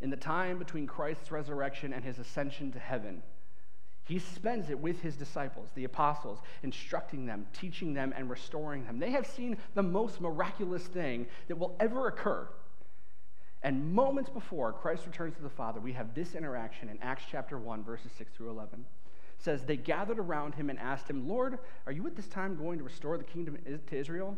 In 0.00 0.10
the 0.10 0.16
time 0.16 0.58
between 0.58 0.86
Christ's 0.86 1.30
resurrection 1.30 1.92
and 1.92 2.04
his 2.04 2.18
ascension 2.18 2.72
to 2.72 2.78
heaven, 2.78 3.22
He 4.06 4.20
spends 4.20 4.70
it 4.70 4.78
with 4.78 5.00
his 5.00 5.16
disciples, 5.16 5.68
the 5.74 5.82
apostles, 5.82 6.38
instructing 6.62 7.26
them, 7.26 7.46
teaching 7.52 7.92
them, 7.92 8.14
and 8.16 8.30
restoring 8.30 8.84
them. 8.84 9.00
They 9.00 9.10
have 9.10 9.26
seen 9.26 9.56
the 9.74 9.82
most 9.82 10.20
miraculous 10.20 10.84
thing 10.84 11.26
that 11.48 11.58
will 11.58 11.74
ever 11.80 12.06
occur. 12.06 12.46
And 13.64 13.92
moments 13.92 14.30
before 14.30 14.72
Christ 14.72 15.06
returns 15.06 15.34
to 15.36 15.42
the 15.42 15.48
Father, 15.48 15.80
we 15.80 15.92
have 15.94 16.14
this 16.14 16.36
interaction 16.36 16.88
in 16.88 16.98
Acts 17.02 17.24
chapter 17.28 17.58
1, 17.58 17.82
verses 17.82 18.12
6 18.16 18.30
through 18.32 18.50
11. 18.50 18.84
Says, 19.38 19.64
They 19.64 19.76
gathered 19.76 20.18
around 20.18 20.54
him 20.54 20.70
and 20.70 20.78
asked 20.78 21.08
him, 21.08 21.28
Lord, 21.28 21.58
are 21.86 21.92
you 21.92 22.06
at 22.06 22.16
this 22.16 22.28
time 22.28 22.56
going 22.56 22.78
to 22.78 22.84
restore 22.84 23.18
the 23.18 23.24
kingdom 23.24 23.58
to 23.88 23.96
Israel? 23.96 24.36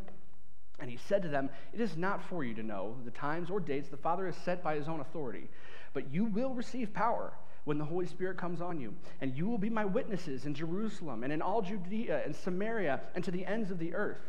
And 0.80 0.90
he 0.90 0.98
said 1.08 1.22
to 1.22 1.28
them, 1.28 1.50
It 1.72 1.80
is 1.80 1.96
not 1.96 2.22
for 2.28 2.44
you 2.44 2.54
to 2.54 2.62
know 2.62 2.96
the 3.04 3.10
times 3.10 3.50
or 3.50 3.60
dates 3.60 3.88
the 3.88 3.96
Father 3.96 4.26
has 4.26 4.36
set 4.36 4.62
by 4.62 4.76
his 4.76 4.88
own 4.88 5.00
authority, 5.00 5.48
but 5.92 6.12
you 6.12 6.24
will 6.24 6.54
receive 6.54 6.92
power 6.92 7.32
when 7.64 7.78
the 7.78 7.84
Holy 7.84 8.06
Spirit 8.06 8.38
comes 8.38 8.60
on 8.60 8.80
you. 8.80 8.94
And 9.20 9.36
you 9.36 9.46
will 9.48 9.58
be 9.58 9.70
my 9.70 9.84
witnesses 9.84 10.46
in 10.46 10.54
Jerusalem 10.54 11.24
and 11.24 11.32
in 11.32 11.42
all 11.42 11.62
Judea 11.62 12.22
and 12.24 12.34
Samaria 12.34 13.00
and 13.14 13.24
to 13.24 13.30
the 13.30 13.44
ends 13.44 13.70
of 13.70 13.78
the 13.78 13.94
earth. 13.94 14.22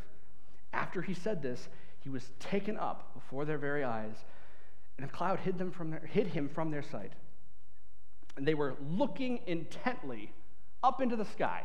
After 0.74 1.02
he 1.02 1.14
said 1.14 1.42
this, 1.42 1.70
he 2.02 2.10
was 2.10 2.32
taken 2.40 2.78
up 2.78 3.14
before 3.14 3.46
their 3.46 3.58
very 3.58 3.84
eyes, 3.84 4.16
and 4.98 5.06
a 5.06 5.10
cloud 5.10 5.40
hid, 5.40 5.58
them 5.58 5.72
from 5.72 5.92
their, 5.92 6.02
hid 6.06 6.28
him 6.28 6.50
from 6.50 6.72
their 6.72 6.82
sight. 6.82 7.12
And 8.38 8.48
they 8.48 8.54
were 8.54 8.76
looking 8.90 9.40
intently 9.48 10.32
up 10.84 11.02
into 11.02 11.16
the 11.16 11.26
sky 11.26 11.64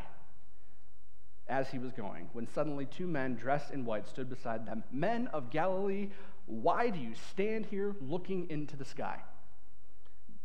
as 1.47 1.69
he 1.69 1.77
was 1.77 1.91
going, 1.91 2.29
when 2.33 2.47
suddenly 2.47 2.85
two 2.85 3.07
men 3.07 3.35
dressed 3.35 3.71
in 3.71 3.85
white 3.85 4.07
stood 4.07 4.29
beside 4.29 4.65
them. 4.65 4.83
Men 4.91 5.27
of 5.27 5.51
Galilee, 5.51 6.09
why 6.47 6.89
do 6.89 6.99
you 6.99 7.13
stand 7.31 7.67
here 7.67 7.95
looking 8.01 8.49
into 8.49 8.75
the 8.75 8.85
sky? 8.85 9.19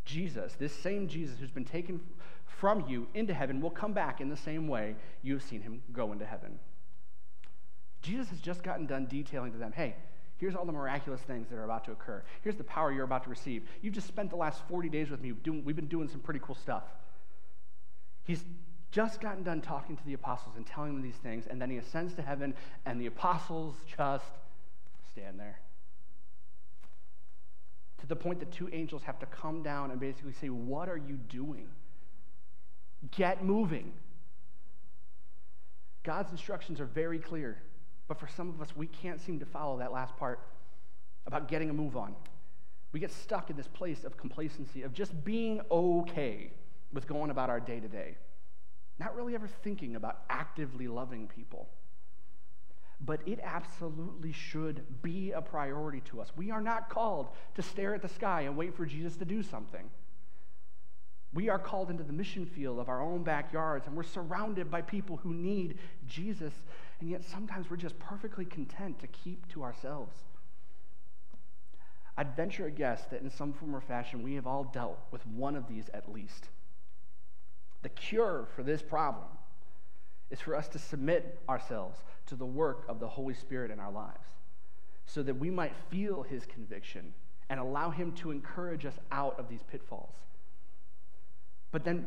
Jesus, 0.05 0.55
this 0.59 0.75
same 0.75 1.09
Jesus 1.09 1.39
who's 1.39 1.50
been 1.50 1.65
taken 1.65 2.00
from 2.45 2.85
you 2.89 3.07
into 3.15 3.33
heaven, 3.33 3.61
will 3.61 3.71
come 3.71 3.93
back 3.93 4.21
in 4.21 4.29
the 4.29 4.37
same 4.37 4.69
way 4.69 4.95
you 5.23 5.33
have 5.33 5.43
seen 5.43 5.62
him 5.62 5.83
go 5.93 6.12
into 6.12 6.27
heaven. 6.27 6.59
Jesus 8.03 8.29
has 8.29 8.41
just 8.41 8.62
gotten 8.62 8.87
done 8.87 9.07
detailing 9.07 9.53
to 9.53 9.59
them 9.59 9.73
hey, 9.73 9.95
here's 10.37 10.55
all 10.55 10.65
the 10.65 10.73
miraculous 10.73 11.21
things 11.23 11.49
that 11.49 11.57
are 11.57 11.65
about 11.65 11.85
to 11.85 11.93
occur. 11.93 12.23
Here's 12.43 12.57
the 12.57 12.65
power 12.65 12.93
you're 12.93 13.05
about 13.05 13.25
to 13.25 13.31
receive. 13.31 13.62
You've 13.83 13.95
just 13.95 14.09
spent 14.09 14.31
the 14.31 14.37
last 14.37 14.62
40 14.69 14.89
days 14.89 15.11
with 15.11 15.21
me. 15.21 15.33
We've 15.33 15.77
been 15.77 15.87
doing 15.87 16.09
some 16.09 16.21
pretty 16.21 16.41
cool 16.43 16.55
stuff. 16.55 16.85
He's 18.30 18.44
just 18.92 19.20
gotten 19.20 19.42
done 19.42 19.60
talking 19.60 19.96
to 19.96 20.06
the 20.06 20.12
apostles 20.12 20.54
and 20.56 20.64
telling 20.64 20.94
them 20.94 21.02
these 21.02 21.16
things, 21.16 21.49
and 21.49 21.60
then 21.60 21.68
he 21.68 21.78
ascends 21.78 22.14
to 22.14 22.22
heaven, 22.22 22.54
and 22.87 23.00
the 23.00 23.06
apostles 23.06 23.75
just 23.96 24.25
stand 25.10 25.40
there 25.40 25.58
to 27.99 28.06
the 28.06 28.14
point 28.14 28.38
that 28.38 28.52
two 28.52 28.68
angels 28.72 29.02
have 29.02 29.18
to 29.18 29.26
come 29.26 29.64
down 29.64 29.90
and 29.90 29.99
basically 29.99 30.32
say, 30.32 30.49
What 30.49 30.88
are 30.88 30.96
you 30.96 31.16
doing? 31.16 31.66
Get 33.10 33.44
moving. 33.44 33.94
God's 36.04 36.30
instructions 36.30 36.78
are 36.80 36.87
very 36.87 37.18
clear, 37.18 37.60
but 38.06 38.16
for 38.20 38.28
some 38.28 38.49
of 38.49 38.62
us, 38.62 38.76
we 38.76 38.87
can't 38.87 39.20
seem 39.20 39.40
to 39.40 39.44
follow 39.44 39.78
that 39.78 39.90
last 39.90 40.16
part 40.16 40.38
about 41.26 41.49
getting 41.49 41.68
a 41.68 41.72
move 41.72 41.96
on. 41.96 42.14
We 42.92 43.00
get 43.00 43.10
stuck 43.10 43.50
in 43.50 43.56
this 43.56 43.66
place 43.66 44.04
of 44.04 44.16
complacency, 44.16 44.82
of 44.82 44.92
just 44.92 45.25
being 45.25 45.62
okay 45.68 46.52
with 46.92 47.06
going 47.06 47.30
about 47.30 47.50
our 47.50 47.61
day 47.61 47.80
to 47.80 47.88
day, 47.88 48.16
not 48.99 49.14
really 49.16 49.35
ever 49.35 49.49
thinking 49.49 49.97
about 49.97 50.23
actively 50.28 50.88
loving 50.88 51.26
people 51.26 51.68
but 53.04 53.20
it 53.26 53.40
absolutely 53.42 54.32
should 54.32 54.85
be 55.02 55.32
a 55.32 55.40
priority 55.40 56.00
to 56.00 56.20
us. 56.20 56.32
We 56.37 56.50
are 56.50 56.61
not 56.61 56.90
called 56.90 57.28
to 57.54 57.62
stare 57.62 57.94
at 57.94 58.02
the 58.02 58.09
sky 58.09 58.42
and 58.42 58.56
wait 58.56 58.76
for 58.76 58.85
Jesus 58.85 59.16
to 59.16 59.25
do 59.25 59.42
something. 59.42 59.88
We 61.32 61.49
are 61.49 61.59
called 61.59 61.90
into 61.90 62.02
the 62.02 62.12
mission 62.12 62.44
field 62.44 62.78
of 62.78 62.88
our 62.88 63.00
own 63.00 63.23
backyards, 63.23 63.87
and 63.87 63.97
we're 63.97 64.02
surrounded 64.02 64.70
by 64.70 64.82
people 64.82 65.16
who 65.16 65.32
need 65.32 65.78
Jesus, 66.06 66.52
and 67.00 67.09
yet 67.09 67.25
sometimes 67.25 67.70
we're 67.70 67.76
just 67.76 67.99
perfectly 67.99 68.44
content 68.44 68.99
to 68.99 69.06
keep 69.06 69.49
to 69.52 69.62
ourselves. 69.62 70.16
I'd 72.18 72.37
venture 72.37 72.66
a 72.66 72.70
guess 72.70 73.06
that 73.06 73.23
in 73.23 73.30
some 73.30 73.52
form 73.52 73.75
or 73.75 73.80
fashion, 73.80 74.23
we 74.23 74.35
have 74.35 74.47
all 74.47 74.64
dealt 74.64 74.99
with 75.11 75.25
one 75.26 75.56
of 75.56 75.68
these 75.68 75.88
at 75.94 76.12
least. 76.12 76.49
The 77.82 77.88
cure 77.88 78.46
for 78.54 78.62
this 78.62 78.82
problem 78.82 79.26
is 80.30 80.40
for 80.40 80.54
us 80.54 80.68
to 80.68 80.78
submit 80.78 81.40
ourselves 81.49 81.99
to 82.26 82.37
the 82.37 82.46
work 82.46 82.84
of 82.88 83.00
the 83.00 83.08
Holy 83.08 83.34
Spirit 83.34 83.70
in 83.70 83.80
our 83.80 83.90
lives 83.90 84.28
so 85.06 85.22
that 85.22 85.34
we 85.34 85.50
might 85.50 85.72
feel 85.90 86.22
his 86.22 86.44
conviction 86.46 87.12
and 87.49 87.58
allow 87.58 87.90
him 87.90 88.12
to 88.12 88.30
encourage 88.30 88.87
us 88.87 88.94
out 89.10 89.38
of 89.38 89.49
these 89.49 89.62
pitfalls. 89.64 90.14
But 91.72 91.84
then 91.84 92.06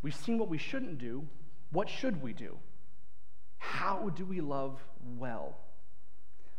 we've 0.00 0.14
seen 0.14 0.38
what 0.38 0.48
we 0.48 0.58
shouldn't 0.58 0.98
do. 0.98 1.26
What 1.72 1.88
should 1.88 2.22
we 2.22 2.32
do? 2.32 2.56
How 3.58 4.10
do 4.16 4.24
we 4.24 4.40
love 4.40 4.82
well? 5.18 5.58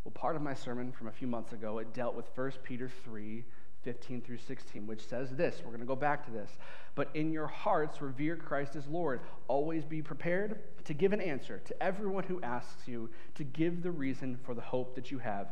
Well, 0.03 0.11
part 0.11 0.35
of 0.35 0.41
my 0.41 0.53
sermon 0.53 0.91
from 0.91 1.07
a 1.07 1.11
few 1.11 1.27
months 1.27 1.53
ago, 1.53 1.79
it 1.79 1.93
dealt 1.93 2.15
with 2.15 2.25
1 2.35 2.51
Peter 2.63 2.91
3 3.03 3.43
15 3.83 4.21
through 4.21 4.37
16, 4.37 4.87
which 4.87 5.05
says 5.07 5.31
this. 5.31 5.57
We're 5.59 5.71
going 5.71 5.79
to 5.79 5.85
go 5.85 5.95
back 5.95 6.25
to 6.25 6.31
this. 6.31 6.49
But 6.95 7.09
in 7.13 7.31
your 7.31 7.47
hearts, 7.47 8.01
revere 8.01 8.35
Christ 8.35 8.75
as 8.75 8.87
Lord. 8.87 9.21
Always 9.47 9.83
be 9.83 10.01
prepared 10.01 10.59
to 10.85 10.93
give 10.93 11.13
an 11.13 11.21
answer 11.21 11.59
to 11.65 11.83
everyone 11.83 12.23
who 12.23 12.41
asks 12.41 12.87
you 12.87 13.09
to 13.35 13.43
give 13.43 13.83
the 13.83 13.91
reason 13.91 14.37
for 14.43 14.53
the 14.53 14.61
hope 14.61 14.95
that 14.95 15.11
you 15.11 15.19
have. 15.19 15.47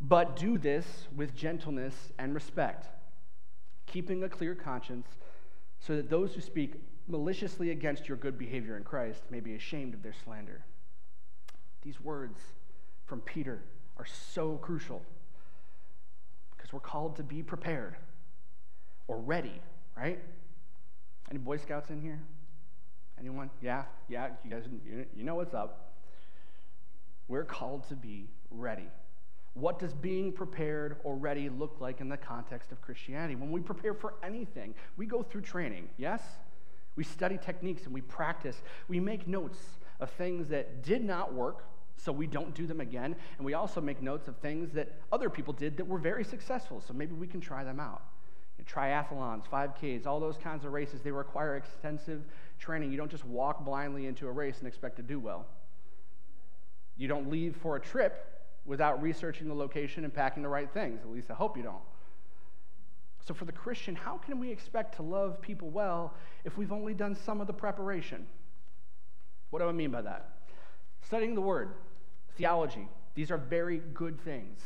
But 0.00 0.36
do 0.36 0.58
this 0.58 1.06
with 1.14 1.34
gentleness 1.36 1.94
and 2.18 2.34
respect, 2.34 2.88
keeping 3.86 4.24
a 4.24 4.28
clear 4.28 4.54
conscience, 4.54 5.06
so 5.78 5.96
that 5.96 6.10
those 6.10 6.34
who 6.34 6.40
speak 6.40 6.74
maliciously 7.06 7.70
against 7.70 8.08
your 8.08 8.16
good 8.16 8.38
behavior 8.38 8.76
in 8.76 8.84
Christ 8.84 9.22
may 9.30 9.40
be 9.40 9.54
ashamed 9.54 9.94
of 9.94 10.02
their 10.02 10.14
slander. 10.24 10.64
These 11.82 12.00
words 12.00 12.38
from 13.04 13.20
Peter 13.20 13.62
are 13.96 14.06
so 14.06 14.56
crucial 14.56 15.02
we're 16.72 16.80
called 16.80 17.16
to 17.16 17.22
be 17.22 17.42
prepared 17.42 17.96
or 19.06 19.18
ready, 19.18 19.60
right? 19.96 20.18
Any 21.30 21.38
Boy 21.38 21.56
Scouts 21.56 21.90
in 21.90 22.00
here? 22.00 22.20
Anyone? 23.18 23.50
Yeah? 23.60 23.84
Yeah? 24.08 24.28
You 24.44 24.50
guys, 24.50 24.64
you 25.16 25.24
know 25.24 25.34
what's 25.34 25.54
up. 25.54 25.92
We're 27.28 27.44
called 27.44 27.88
to 27.88 27.94
be 27.94 28.28
ready. 28.50 28.88
What 29.54 29.78
does 29.78 29.92
being 29.92 30.32
prepared 30.32 30.96
or 31.04 31.14
ready 31.14 31.48
look 31.48 31.76
like 31.78 32.00
in 32.00 32.08
the 32.08 32.16
context 32.16 32.72
of 32.72 32.80
Christianity? 32.80 33.36
When 33.36 33.52
we 33.52 33.60
prepare 33.60 33.94
for 33.94 34.14
anything, 34.22 34.74
we 34.96 35.06
go 35.06 35.22
through 35.22 35.42
training, 35.42 35.90
yes? 35.98 36.22
We 36.96 37.04
study 37.04 37.38
techniques 37.38 37.84
and 37.84 37.92
we 37.92 38.00
practice. 38.00 38.62
We 38.88 38.98
make 38.98 39.28
notes 39.28 39.58
of 40.00 40.10
things 40.10 40.48
that 40.48 40.82
did 40.82 41.04
not 41.04 41.32
work 41.32 41.64
so 41.96 42.10
we 42.12 42.26
don't 42.26 42.54
do 42.54 42.66
them 42.66 42.80
again. 42.80 43.14
And 43.36 43.46
we 43.46 43.54
also 43.54 43.80
make 43.80 44.02
notes 44.02 44.28
of 44.28 44.36
things 44.38 44.72
that 44.72 44.92
other 45.12 45.30
people 45.30 45.52
did 45.52 45.76
that 45.76 45.86
were 45.86 45.98
very 45.98 46.24
successful, 46.24 46.80
so 46.80 46.92
maybe 46.92 47.14
we 47.14 47.26
can 47.26 47.40
try 47.40 47.64
them 47.64 47.80
out. 47.80 48.02
You 48.58 48.64
know, 48.64 48.70
triathlons, 48.70 49.44
5Ks, 49.48 50.06
all 50.06 50.20
those 50.20 50.36
kinds 50.36 50.64
of 50.64 50.72
races, 50.72 51.00
they 51.00 51.10
require 51.10 51.56
extensive 51.56 52.24
training. 52.58 52.90
You 52.90 52.96
don't 52.96 53.10
just 53.10 53.24
walk 53.24 53.64
blindly 53.64 54.06
into 54.06 54.26
a 54.26 54.32
race 54.32 54.58
and 54.58 54.68
expect 54.68 54.96
to 54.96 55.02
do 55.02 55.18
well. 55.20 55.46
You 56.96 57.08
don't 57.08 57.30
leave 57.30 57.56
for 57.56 57.76
a 57.76 57.80
trip 57.80 58.28
without 58.64 59.02
researching 59.02 59.48
the 59.48 59.54
location 59.54 60.04
and 60.04 60.12
packing 60.12 60.42
the 60.42 60.48
right 60.48 60.70
things. 60.70 61.00
At 61.02 61.10
least 61.10 61.30
I 61.30 61.34
hope 61.34 61.56
you 61.56 61.62
don't. 61.62 61.82
So, 63.24 63.34
for 63.34 63.44
the 63.44 63.52
Christian, 63.52 63.94
how 63.94 64.18
can 64.18 64.40
we 64.40 64.50
expect 64.50 64.96
to 64.96 65.02
love 65.02 65.40
people 65.40 65.70
well 65.70 66.14
if 66.44 66.58
we've 66.58 66.72
only 66.72 66.92
done 66.92 67.14
some 67.14 67.40
of 67.40 67.46
the 67.46 67.52
preparation? 67.52 68.26
What 69.50 69.60
do 69.60 69.68
I 69.68 69.72
mean 69.72 69.90
by 69.90 70.02
that? 70.02 70.30
Studying 71.02 71.34
the 71.34 71.40
Word, 71.40 71.74
theology, 72.36 72.88
these 73.14 73.30
are 73.30 73.38
very 73.38 73.82
good 73.92 74.20
things. 74.20 74.60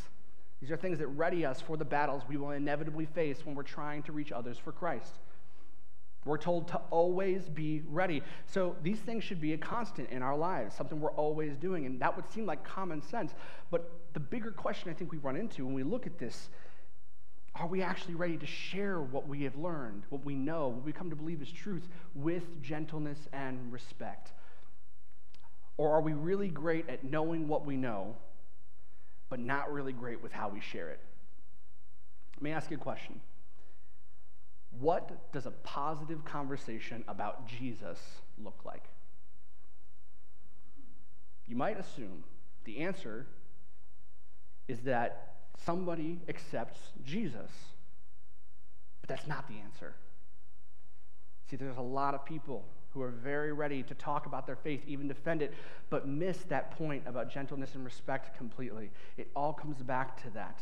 These 0.60 0.70
are 0.70 0.76
things 0.76 0.98
that 0.98 1.08
ready 1.08 1.44
us 1.44 1.60
for 1.60 1.76
the 1.76 1.84
battles 1.84 2.22
we 2.28 2.36
will 2.36 2.52
inevitably 2.52 3.06
face 3.06 3.44
when 3.44 3.54
we're 3.54 3.62
trying 3.62 4.02
to 4.04 4.12
reach 4.12 4.32
others 4.32 4.58
for 4.58 4.72
Christ. 4.72 5.18
We're 6.24 6.38
told 6.38 6.68
to 6.68 6.78
always 6.90 7.48
be 7.48 7.82
ready. 7.86 8.22
So 8.46 8.74
these 8.82 8.98
things 8.98 9.22
should 9.22 9.40
be 9.40 9.52
a 9.52 9.58
constant 9.58 10.10
in 10.10 10.22
our 10.22 10.36
lives, 10.36 10.74
something 10.74 11.00
we're 11.00 11.12
always 11.12 11.56
doing. 11.56 11.86
And 11.86 12.00
that 12.00 12.16
would 12.16 12.28
seem 12.32 12.46
like 12.46 12.64
common 12.64 13.00
sense. 13.00 13.32
But 13.70 13.90
the 14.12 14.18
bigger 14.20 14.50
question 14.50 14.90
I 14.90 14.94
think 14.94 15.12
we 15.12 15.18
run 15.18 15.36
into 15.36 15.64
when 15.64 15.74
we 15.74 15.84
look 15.84 16.06
at 16.06 16.18
this 16.18 16.48
are 17.54 17.66
we 17.66 17.80
actually 17.80 18.14
ready 18.14 18.36
to 18.36 18.44
share 18.44 19.00
what 19.00 19.26
we 19.26 19.44
have 19.44 19.56
learned, 19.56 20.02
what 20.10 20.22
we 20.26 20.34
know, 20.34 20.68
what 20.68 20.84
we 20.84 20.92
come 20.92 21.08
to 21.08 21.16
believe 21.16 21.40
is 21.40 21.50
truth 21.50 21.88
with 22.14 22.60
gentleness 22.60 23.18
and 23.32 23.72
respect? 23.72 24.32
Or 25.78 25.92
are 25.92 26.00
we 26.00 26.12
really 26.12 26.48
great 26.48 26.88
at 26.88 27.04
knowing 27.04 27.48
what 27.48 27.66
we 27.66 27.76
know, 27.76 28.16
but 29.28 29.40
not 29.40 29.72
really 29.72 29.92
great 29.92 30.22
with 30.22 30.32
how 30.32 30.48
we 30.48 30.60
share 30.60 30.88
it? 30.88 31.00
Let 32.36 32.42
me 32.42 32.50
ask 32.52 32.70
you 32.70 32.76
a 32.76 32.80
question. 32.80 33.20
What 34.78 35.32
does 35.32 35.46
a 35.46 35.50
positive 35.50 36.24
conversation 36.24 37.04
about 37.08 37.46
Jesus 37.46 37.98
look 38.42 38.60
like? 38.64 38.84
You 41.46 41.56
might 41.56 41.78
assume 41.78 42.24
the 42.64 42.78
answer 42.78 43.26
is 44.68 44.80
that 44.80 45.34
somebody 45.64 46.20
accepts 46.28 46.80
Jesus. 47.04 47.50
But 49.00 49.08
that's 49.08 49.26
not 49.26 49.48
the 49.48 49.54
answer. 49.64 49.94
See, 51.48 51.56
there's 51.56 51.76
a 51.76 51.82
lot 51.82 52.14
of 52.14 52.24
people 52.24 52.64
who 52.96 53.02
are 53.02 53.10
very 53.10 53.52
ready 53.52 53.82
to 53.82 53.94
talk 53.94 54.24
about 54.24 54.46
their 54.46 54.56
faith, 54.56 54.82
even 54.86 55.06
defend 55.06 55.42
it, 55.42 55.52
but 55.90 56.08
miss 56.08 56.38
that 56.48 56.70
point 56.70 57.02
about 57.06 57.30
gentleness 57.30 57.74
and 57.74 57.84
respect 57.84 58.36
completely. 58.38 58.90
It 59.18 59.28
all 59.36 59.52
comes 59.52 59.76
back 59.82 60.20
to 60.22 60.30
that. 60.30 60.60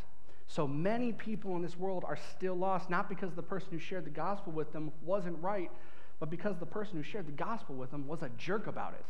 So 0.48 0.66
many 0.66 1.12
people 1.12 1.54
in 1.54 1.62
this 1.62 1.78
world 1.78 2.04
are 2.06 2.18
still 2.32 2.56
lost, 2.56 2.90
not 2.90 3.08
because 3.08 3.32
the 3.34 3.42
person 3.42 3.68
who 3.70 3.78
shared 3.78 4.04
the 4.04 4.10
gospel 4.10 4.52
with 4.52 4.72
them 4.72 4.90
wasn't 5.02 5.40
right, 5.40 5.70
but 6.18 6.28
because 6.28 6.58
the 6.58 6.66
person 6.66 6.96
who 6.96 7.04
shared 7.04 7.28
the 7.28 7.32
gospel 7.32 7.76
with 7.76 7.92
them 7.92 8.06
was 8.08 8.22
a 8.22 8.30
jerk 8.36 8.66
about 8.66 8.94
it. 8.94 9.04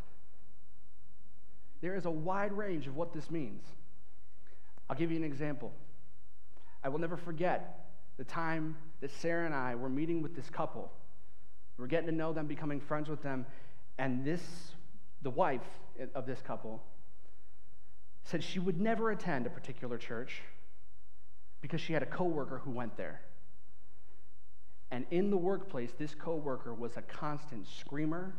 There 1.80 1.96
is 1.96 2.04
a 2.04 2.10
wide 2.10 2.52
range 2.52 2.86
of 2.86 2.94
what 2.94 3.14
this 3.14 3.30
means. 3.30 3.62
I'll 4.90 4.96
give 4.96 5.10
you 5.10 5.16
an 5.16 5.24
example. 5.24 5.72
I 6.82 6.90
will 6.90 7.00
never 7.00 7.16
forget 7.16 7.86
the 8.18 8.24
time 8.24 8.76
that 9.00 9.10
Sarah 9.10 9.46
and 9.46 9.54
I 9.54 9.74
were 9.76 9.88
meeting 9.88 10.20
with 10.20 10.36
this 10.36 10.50
couple. 10.50 10.92
We 11.76 11.82
were 11.82 11.88
getting 11.88 12.06
to 12.06 12.14
know 12.14 12.32
them, 12.32 12.46
becoming 12.46 12.80
friends 12.80 13.08
with 13.08 13.22
them, 13.22 13.46
and 13.98 14.24
this, 14.24 14.42
the 15.22 15.30
wife 15.30 15.66
of 16.14 16.26
this 16.26 16.40
couple, 16.40 16.82
said 18.24 18.42
she 18.42 18.58
would 18.58 18.80
never 18.80 19.10
attend 19.10 19.46
a 19.46 19.50
particular 19.50 19.98
church 19.98 20.42
because 21.60 21.80
she 21.80 21.92
had 21.92 22.02
a 22.02 22.06
coworker 22.06 22.58
who 22.58 22.70
went 22.70 22.96
there. 22.96 23.20
And 24.90 25.06
in 25.10 25.30
the 25.30 25.36
workplace, 25.36 25.90
this 25.98 26.14
coworker 26.14 26.72
was 26.72 26.96
a 26.96 27.02
constant 27.02 27.66
screamer, 27.66 28.34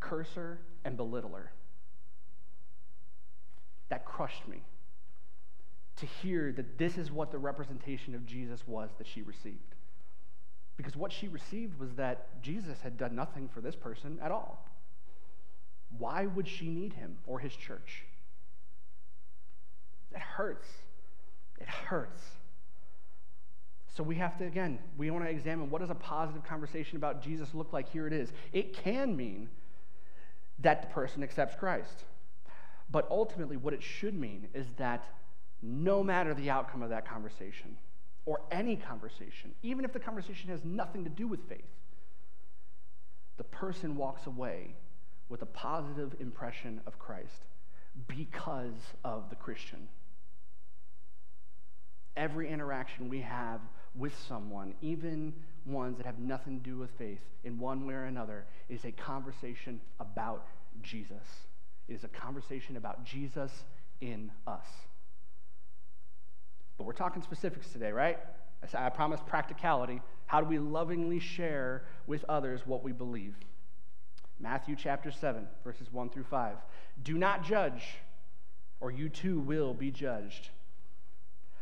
curser, 0.00 0.60
and 0.84 0.96
belittler. 0.96 1.48
That 3.88 4.04
crushed 4.04 4.46
me 4.46 4.62
to 5.96 6.06
hear 6.06 6.52
that 6.52 6.78
this 6.78 6.96
is 6.96 7.10
what 7.10 7.32
the 7.32 7.38
representation 7.38 8.14
of 8.14 8.24
Jesus 8.26 8.62
was 8.66 8.90
that 8.98 9.06
she 9.06 9.22
received. 9.22 9.74
Because 10.78 10.96
what 10.96 11.12
she 11.12 11.28
received 11.28 11.78
was 11.78 11.90
that 11.96 12.40
Jesus 12.40 12.78
had 12.80 12.96
done 12.96 13.14
nothing 13.14 13.48
for 13.52 13.60
this 13.60 13.74
person 13.74 14.18
at 14.22 14.30
all. 14.30 14.64
Why 15.98 16.24
would 16.24 16.48
she 16.48 16.68
need 16.68 16.94
him 16.94 17.18
or 17.26 17.40
his 17.40 17.54
church? 17.54 18.04
It 20.14 20.20
hurts. 20.20 20.68
It 21.60 21.68
hurts. 21.68 22.22
So 23.96 24.04
we 24.04 24.14
have 24.14 24.38
to, 24.38 24.46
again, 24.46 24.78
we 24.96 25.10
want 25.10 25.24
to 25.24 25.30
examine 25.30 25.68
what 25.68 25.80
does 25.80 25.90
a 25.90 25.96
positive 25.96 26.44
conversation 26.44 26.96
about 26.96 27.20
Jesus 27.20 27.52
look 27.52 27.72
like? 27.72 27.90
Here 27.90 28.06
it 28.06 28.12
is. 28.12 28.32
It 28.52 28.72
can 28.72 29.16
mean 29.16 29.48
that 30.60 30.82
the 30.82 30.88
person 30.88 31.24
accepts 31.24 31.56
Christ. 31.56 32.04
But 32.90 33.08
ultimately, 33.10 33.56
what 33.56 33.74
it 33.74 33.82
should 33.82 34.14
mean 34.14 34.46
is 34.54 34.66
that 34.76 35.04
no 35.60 36.04
matter 36.04 36.34
the 36.34 36.50
outcome 36.50 36.82
of 36.82 36.90
that 36.90 37.08
conversation, 37.08 37.76
or 38.28 38.42
any 38.50 38.76
conversation, 38.76 39.54
even 39.62 39.86
if 39.86 39.92
the 39.94 39.98
conversation 39.98 40.50
has 40.50 40.62
nothing 40.62 41.02
to 41.02 41.08
do 41.08 41.26
with 41.26 41.40
faith, 41.48 41.64
the 43.38 43.44
person 43.44 43.96
walks 43.96 44.26
away 44.26 44.74
with 45.30 45.40
a 45.40 45.46
positive 45.46 46.14
impression 46.20 46.78
of 46.86 46.98
Christ 46.98 47.46
because 48.06 48.92
of 49.02 49.30
the 49.30 49.36
Christian. 49.36 49.88
Every 52.18 52.50
interaction 52.50 53.08
we 53.08 53.22
have 53.22 53.62
with 53.94 54.12
someone, 54.28 54.74
even 54.82 55.32
ones 55.64 55.96
that 55.96 56.04
have 56.04 56.18
nothing 56.18 56.58
to 56.58 56.62
do 56.62 56.76
with 56.76 56.90
faith, 56.98 57.22
in 57.44 57.58
one 57.58 57.86
way 57.86 57.94
or 57.94 58.04
another, 58.04 58.44
is 58.68 58.84
a 58.84 58.92
conversation 58.92 59.80
about 60.00 60.44
Jesus. 60.82 61.46
It 61.88 61.94
is 61.94 62.04
a 62.04 62.08
conversation 62.08 62.76
about 62.76 63.06
Jesus 63.06 63.64
in 64.02 64.30
us. 64.46 64.66
But 66.78 66.84
we're 66.84 66.92
talking 66.92 67.22
specifics 67.22 67.68
today, 67.68 67.92
right? 67.92 68.18
I, 68.74 68.88
promise 68.88 69.20
practicality. 69.26 70.00
How 70.26 70.40
do 70.40 70.46
we 70.46 70.58
lovingly 70.58 71.18
share 71.18 71.84
with 72.06 72.24
others 72.28 72.62
what 72.64 72.82
we 72.82 72.92
believe? 72.92 73.34
Matthew 74.40 74.76
chapter 74.76 75.10
7, 75.10 75.46
verses 75.64 75.92
1 75.92 76.10
through 76.10 76.24
5. 76.24 76.56
Do 77.02 77.18
not 77.18 77.44
judge, 77.44 77.82
or 78.80 78.90
you 78.90 79.08
too 79.08 79.40
will 79.40 79.74
be 79.74 79.90
judged. 79.90 80.50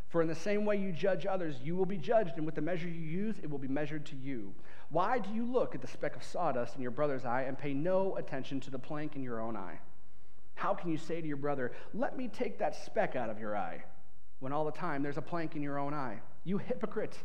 For 0.09 0.21
in 0.21 0.27
the 0.27 0.35
same 0.35 0.65
way 0.65 0.77
you 0.77 0.91
judge 0.91 1.25
others, 1.25 1.55
you 1.63 1.75
will 1.75 1.85
be 1.85 1.97
judged, 1.97 2.37
and 2.37 2.45
with 2.45 2.55
the 2.55 2.61
measure 2.61 2.87
you 2.87 3.01
use, 3.01 3.35
it 3.41 3.49
will 3.49 3.57
be 3.57 3.67
measured 3.67 4.05
to 4.07 4.15
you. 4.15 4.53
Why 4.89 5.19
do 5.19 5.29
you 5.33 5.45
look 5.45 5.75
at 5.75 5.81
the 5.81 5.87
speck 5.87 6.15
of 6.15 6.23
sawdust 6.23 6.75
in 6.75 6.81
your 6.81 6.91
brother's 6.91 7.25
eye 7.25 7.43
and 7.43 7.57
pay 7.57 7.73
no 7.73 8.15
attention 8.15 8.59
to 8.61 8.71
the 8.71 8.79
plank 8.79 9.15
in 9.15 9.23
your 9.23 9.41
own 9.41 9.57
eye? 9.57 9.79
How 10.55 10.73
can 10.73 10.89
you 10.89 10.97
say 10.97 11.19
to 11.19 11.27
your 11.27 11.37
brother, 11.37 11.71
Let 11.93 12.17
me 12.17 12.29
take 12.29 12.59
that 12.59 12.75
speck 12.75 13.15
out 13.15 13.29
of 13.29 13.39
your 13.39 13.57
eye, 13.57 13.83
when 14.39 14.53
all 14.53 14.65
the 14.65 14.71
time 14.71 15.03
there's 15.03 15.17
a 15.17 15.21
plank 15.21 15.55
in 15.55 15.61
your 15.61 15.79
own 15.79 15.93
eye? 15.93 16.19
You 16.43 16.57
hypocrite! 16.57 17.17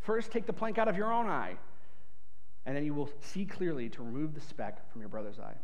First 0.00 0.30
take 0.30 0.46
the 0.46 0.52
plank 0.52 0.78
out 0.78 0.88
of 0.88 0.96
your 0.96 1.12
own 1.12 1.26
eye, 1.26 1.56
and 2.64 2.76
then 2.76 2.84
you 2.84 2.94
will 2.94 3.10
see 3.20 3.44
clearly 3.44 3.88
to 3.90 4.02
remove 4.02 4.34
the 4.34 4.40
speck 4.40 4.90
from 4.92 5.00
your 5.00 5.08
brother's 5.08 5.38
eye. 5.38 5.56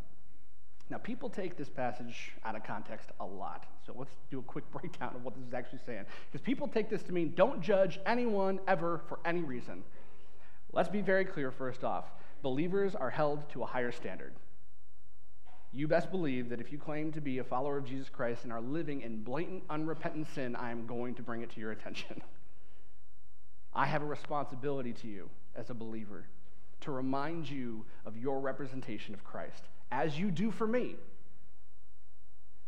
Now, 0.90 0.98
people 0.98 1.30
take 1.30 1.56
this 1.56 1.68
passage 1.70 2.32
out 2.44 2.56
of 2.56 2.64
context 2.64 3.08
a 3.20 3.24
lot. 3.24 3.66
So 3.86 3.94
let's 3.96 4.10
do 4.30 4.38
a 4.38 4.42
quick 4.42 4.70
breakdown 4.72 5.14
of 5.14 5.24
what 5.24 5.34
this 5.34 5.44
is 5.46 5.54
actually 5.54 5.80
saying. 5.86 6.04
Because 6.30 6.44
people 6.44 6.68
take 6.68 6.90
this 6.90 7.02
to 7.04 7.12
mean 7.12 7.32
don't 7.34 7.60
judge 7.60 7.98
anyone 8.06 8.60
ever 8.68 9.00
for 9.08 9.18
any 9.24 9.42
reason. 9.42 9.82
Let's 10.72 10.88
be 10.88 11.00
very 11.00 11.24
clear 11.24 11.50
first 11.50 11.84
off 11.84 12.04
believers 12.42 12.94
are 12.94 13.08
held 13.08 13.48
to 13.48 13.62
a 13.62 13.66
higher 13.66 13.90
standard. 13.90 14.34
You 15.74 15.88
best 15.88 16.12
believe 16.12 16.50
that 16.50 16.60
if 16.60 16.70
you 16.70 16.78
claim 16.78 17.10
to 17.12 17.20
be 17.20 17.38
a 17.38 17.44
follower 17.44 17.76
of 17.76 17.84
Jesus 17.84 18.08
Christ 18.08 18.44
and 18.44 18.52
are 18.52 18.60
living 18.60 19.00
in 19.00 19.24
blatant, 19.24 19.64
unrepentant 19.68 20.28
sin, 20.32 20.54
I 20.54 20.70
am 20.70 20.86
going 20.86 21.16
to 21.16 21.22
bring 21.22 21.42
it 21.42 21.50
to 21.54 21.60
your 21.60 21.72
attention. 21.72 22.22
I 23.74 23.86
have 23.86 24.02
a 24.02 24.06
responsibility 24.06 24.92
to 24.92 25.08
you 25.08 25.28
as 25.56 25.70
a 25.70 25.74
believer 25.74 26.26
to 26.82 26.92
remind 26.92 27.50
you 27.50 27.84
of 28.06 28.16
your 28.16 28.38
representation 28.38 29.14
of 29.14 29.24
Christ 29.24 29.64
as 29.90 30.16
you 30.16 30.30
do 30.30 30.52
for 30.52 30.66
me. 30.66 30.94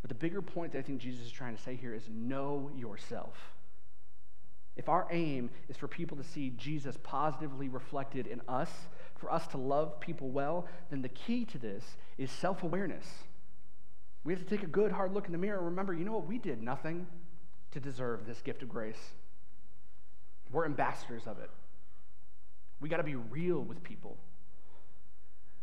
But 0.02 0.08
the 0.08 0.16
bigger 0.16 0.42
point 0.42 0.72
that 0.72 0.78
I 0.78 0.82
think 0.82 1.00
Jesus 1.00 1.26
is 1.26 1.30
trying 1.30 1.56
to 1.56 1.62
say 1.62 1.76
here 1.76 1.94
is 1.94 2.08
know 2.12 2.70
yourself. 2.74 3.36
If 4.76 4.88
our 4.88 5.06
aim 5.10 5.50
is 5.68 5.76
for 5.76 5.86
people 5.86 6.16
to 6.16 6.24
see 6.24 6.50
Jesus 6.50 6.96
positively 7.02 7.68
reflected 7.68 8.26
in 8.26 8.42
us, 8.48 8.70
for 9.18 9.32
us 9.32 9.46
to 9.48 9.58
love 9.58 10.00
people 10.00 10.28
well, 10.28 10.66
then 10.90 11.02
the 11.02 11.08
key 11.08 11.44
to 11.46 11.58
this 11.58 11.84
is 12.18 12.30
self 12.30 12.62
awareness. 12.62 13.06
We 14.24 14.32
have 14.32 14.42
to 14.42 14.48
take 14.48 14.64
a 14.64 14.68
good, 14.68 14.90
hard 14.92 15.12
look 15.12 15.26
in 15.26 15.32
the 15.32 15.38
mirror 15.38 15.58
and 15.58 15.66
remember, 15.66 15.94
you 15.94 16.04
know 16.04 16.12
what? 16.12 16.26
We 16.26 16.38
did 16.38 16.62
nothing 16.62 17.06
to 17.70 17.80
deserve 17.80 18.26
this 18.26 18.40
gift 18.42 18.62
of 18.62 18.68
grace. 18.68 19.12
We're 20.50 20.64
ambassadors 20.64 21.26
of 21.26 21.38
it. 21.38 21.50
We 22.80 22.88
got 22.88 22.98
to 22.98 23.02
be 23.02 23.14
real 23.14 23.60
with 23.60 23.82
people. 23.82 24.16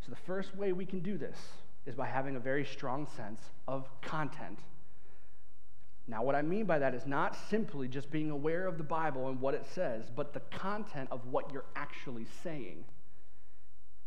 So, 0.05 0.09
the 0.09 0.21
first 0.25 0.55
way 0.55 0.73
we 0.73 0.85
can 0.85 0.99
do 0.99 1.17
this 1.17 1.37
is 1.85 1.95
by 1.95 2.07
having 2.07 2.35
a 2.35 2.39
very 2.39 2.65
strong 2.65 3.07
sense 3.15 3.41
of 3.67 3.87
content. 4.01 4.59
Now, 6.07 6.23
what 6.23 6.35
I 6.35 6.41
mean 6.41 6.65
by 6.65 6.79
that 6.79 6.93
is 6.93 7.05
not 7.05 7.35
simply 7.49 7.87
just 7.87 8.11
being 8.11 8.29
aware 8.29 8.65
of 8.65 8.77
the 8.77 8.83
Bible 8.83 9.29
and 9.29 9.39
what 9.39 9.53
it 9.53 9.65
says, 9.73 10.03
but 10.13 10.33
the 10.33 10.41
content 10.57 11.07
of 11.11 11.25
what 11.27 11.51
you're 11.53 11.65
actually 11.75 12.25
saying. 12.43 12.83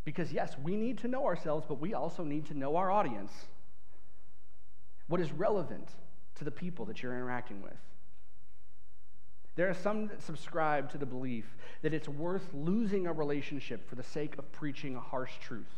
Because, 0.06 0.32
yes, 0.32 0.54
we 0.62 0.76
need 0.76 0.98
to 0.98 1.08
know 1.08 1.26
ourselves, 1.26 1.66
but 1.68 1.80
we 1.80 1.92
also 1.92 2.22
need 2.22 2.46
to 2.46 2.54
know 2.54 2.76
our 2.76 2.92
audience. 2.92 3.32
What 5.08 5.20
is 5.20 5.32
relevant 5.32 5.88
to 6.36 6.44
the 6.44 6.52
people 6.52 6.84
that 6.84 7.02
you're 7.02 7.12
interacting 7.12 7.60
with? 7.60 7.76
There 9.56 9.68
are 9.68 9.74
some 9.74 10.06
that 10.06 10.22
subscribe 10.22 10.92
to 10.92 10.98
the 10.98 11.06
belief 11.06 11.56
that 11.82 11.92
it's 11.92 12.08
worth 12.08 12.54
losing 12.54 13.08
a 13.08 13.12
relationship 13.12 13.88
for 13.88 13.96
the 13.96 14.02
sake 14.04 14.38
of 14.38 14.52
preaching 14.52 14.94
a 14.94 15.00
harsh 15.00 15.32
truth. 15.40 15.74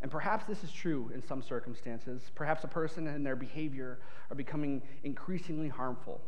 And 0.00 0.10
perhaps 0.10 0.46
this 0.46 0.64
is 0.64 0.72
true 0.72 1.10
in 1.14 1.22
some 1.22 1.42
circumstances. 1.42 2.22
Perhaps 2.34 2.64
a 2.64 2.68
person 2.68 3.06
and 3.08 3.26
their 3.26 3.36
behavior 3.36 3.98
are 4.30 4.36
becoming 4.36 4.80
increasingly 5.04 5.68
harmful. 5.68 6.22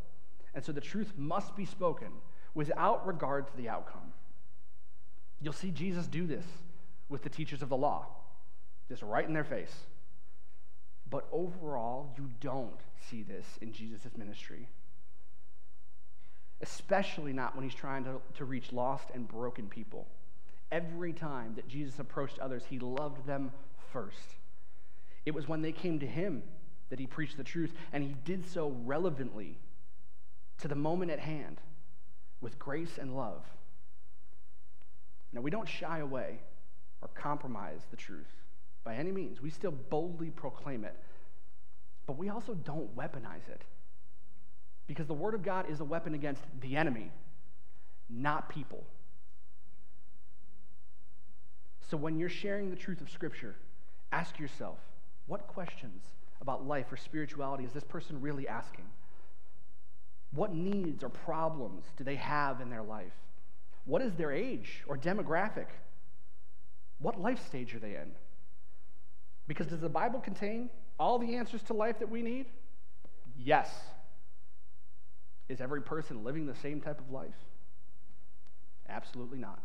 And 0.53 0.63
so 0.63 0.71
the 0.71 0.81
truth 0.81 1.13
must 1.17 1.55
be 1.55 1.65
spoken 1.65 2.09
without 2.53 3.07
regard 3.07 3.47
to 3.47 3.57
the 3.57 3.69
outcome. 3.69 4.13
You'll 5.41 5.51
see 5.51 5.71
Jesus 5.71 6.05
do 6.05 6.27
this 6.27 6.45
with 7.09 7.23
the 7.23 7.29
teachers 7.29 7.61
of 7.61 7.69
the 7.69 7.77
law, 7.77 8.07
just 8.89 9.01
right 9.03 9.27
in 9.27 9.33
their 9.33 9.43
face. 9.43 9.73
But 11.09 11.27
overall, 11.31 12.13
you 12.17 12.29
don't 12.41 12.79
see 13.09 13.23
this 13.23 13.45
in 13.61 13.71
Jesus' 13.71 14.17
ministry. 14.17 14.67
Especially 16.61 17.33
not 17.33 17.55
when 17.55 17.63
he's 17.63 17.75
trying 17.75 18.03
to, 18.05 18.21
to 18.35 18.45
reach 18.45 18.71
lost 18.71 19.09
and 19.13 19.27
broken 19.27 19.67
people. 19.67 20.07
Every 20.71 21.13
time 21.13 21.53
that 21.55 21.67
Jesus 21.67 21.99
approached 21.99 22.39
others, 22.39 22.63
he 22.69 22.79
loved 22.79 23.27
them 23.27 23.51
first. 23.93 24.35
It 25.25 25.33
was 25.33 25.47
when 25.47 25.61
they 25.61 25.71
came 25.71 25.99
to 25.99 26.07
him 26.07 26.43
that 26.89 26.99
he 26.99 27.07
preached 27.07 27.37
the 27.37 27.43
truth, 27.43 27.73
and 27.93 28.03
he 28.03 28.15
did 28.25 28.47
so 28.49 28.75
relevantly 28.83 29.57
to 30.59 30.67
the 30.67 30.75
moment 30.75 31.11
at 31.11 31.19
hand 31.19 31.59
with 32.41 32.57
grace 32.57 32.97
and 32.99 33.15
love. 33.15 33.43
Now, 35.33 35.41
we 35.41 35.51
don't 35.51 35.67
shy 35.67 35.99
away 35.99 36.39
or 37.01 37.09
compromise 37.09 37.81
the 37.91 37.97
truth 37.97 38.31
by 38.83 38.95
any 38.95 39.11
means. 39.11 39.41
We 39.41 39.49
still 39.49 39.71
boldly 39.71 40.29
proclaim 40.29 40.85
it, 40.85 40.95
but 42.05 42.17
we 42.17 42.29
also 42.29 42.53
don't 42.53 42.95
weaponize 42.95 43.47
it. 43.49 43.63
Because 44.87 45.07
the 45.07 45.13
Word 45.13 45.33
of 45.33 45.43
God 45.43 45.69
is 45.69 45.79
a 45.79 45.85
weapon 45.85 46.13
against 46.13 46.43
the 46.61 46.75
enemy, 46.75 47.11
not 48.09 48.49
people. 48.49 48.83
So 51.89 51.97
when 51.97 52.19
you're 52.19 52.29
sharing 52.29 52.69
the 52.69 52.75
truth 52.75 53.01
of 53.01 53.09
Scripture, 53.09 53.55
ask 54.11 54.39
yourself 54.39 54.77
what 55.27 55.47
questions 55.47 56.03
about 56.41 56.67
life 56.67 56.91
or 56.91 56.97
spirituality 56.97 57.63
is 57.63 57.71
this 57.71 57.83
person 57.83 58.21
really 58.21 58.47
asking? 58.47 58.85
What 60.31 60.53
needs 60.53 61.03
or 61.03 61.09
problems 61.09 61.85
do 61.97 62.03
they 62.03 62.15
have 62.15 62.61
in 62.61 62.69
their 62.69 62.83
life? 62.83 63.13
What 63.85 64.01
is 64.01 64.13
their 64.13 64.31
age 64.31 64.83
or 64.87 64.97
demographic? 64.97 65.67
What 66.99 67.19
life 67.19 67.45
stage 67.45 67.73
are 67.75 67.79
they 67.79 67.95
in? 67.95 68.11
Because 69.47 69.67
does 69.67 69.81
the 69.81 69.89
Bible 69.89 70.19
contain 70.19 70.69
all 70.99 71.19
the 71.19 71.35
answers 71.35 71.61
to 71.63 71.73
life 71.73 71.99
that 71.99 72.09
we 72.09 72.21
need? 72.21 72.47
Yes. 73.37 73.69
Is 75.49 75.61
every 75.61 75.81
person 75.81 76.23
living 76.23 76.45
the 76.47 76.55
same 76.55 76.81
type 76.81 76.99
of 76.99 77.11
life? 77.11 77.35
Absolutely 78.89 79.37
not. 79.37 79.59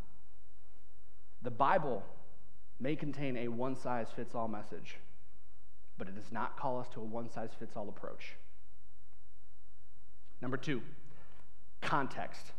The 1.43 1.51
Bible 1.51 2.03
may 2.79 2.97
contain 2.97 3.37
a 3.37 3.49
one 3.49 3.77
size 3.77 4.09
fits 4.15 4.35
all 4.35 4.49
message, 4.49 4.97
but 5.99 6.09
it 6.09 6.15
does 6.15 6.33
not 6.33 6.59
call 6.59 6.79
us 6.81 6.89
to 6.95 7.01
a 7.01 7.05
one 7.05 7.31
size 7.31 7.51
fits 7.59 7.77
all 7.77 7.89
approach. 7.89 8.37
Number 10.43 10.57
two, 10.57 10.83
context. 11.81 12.53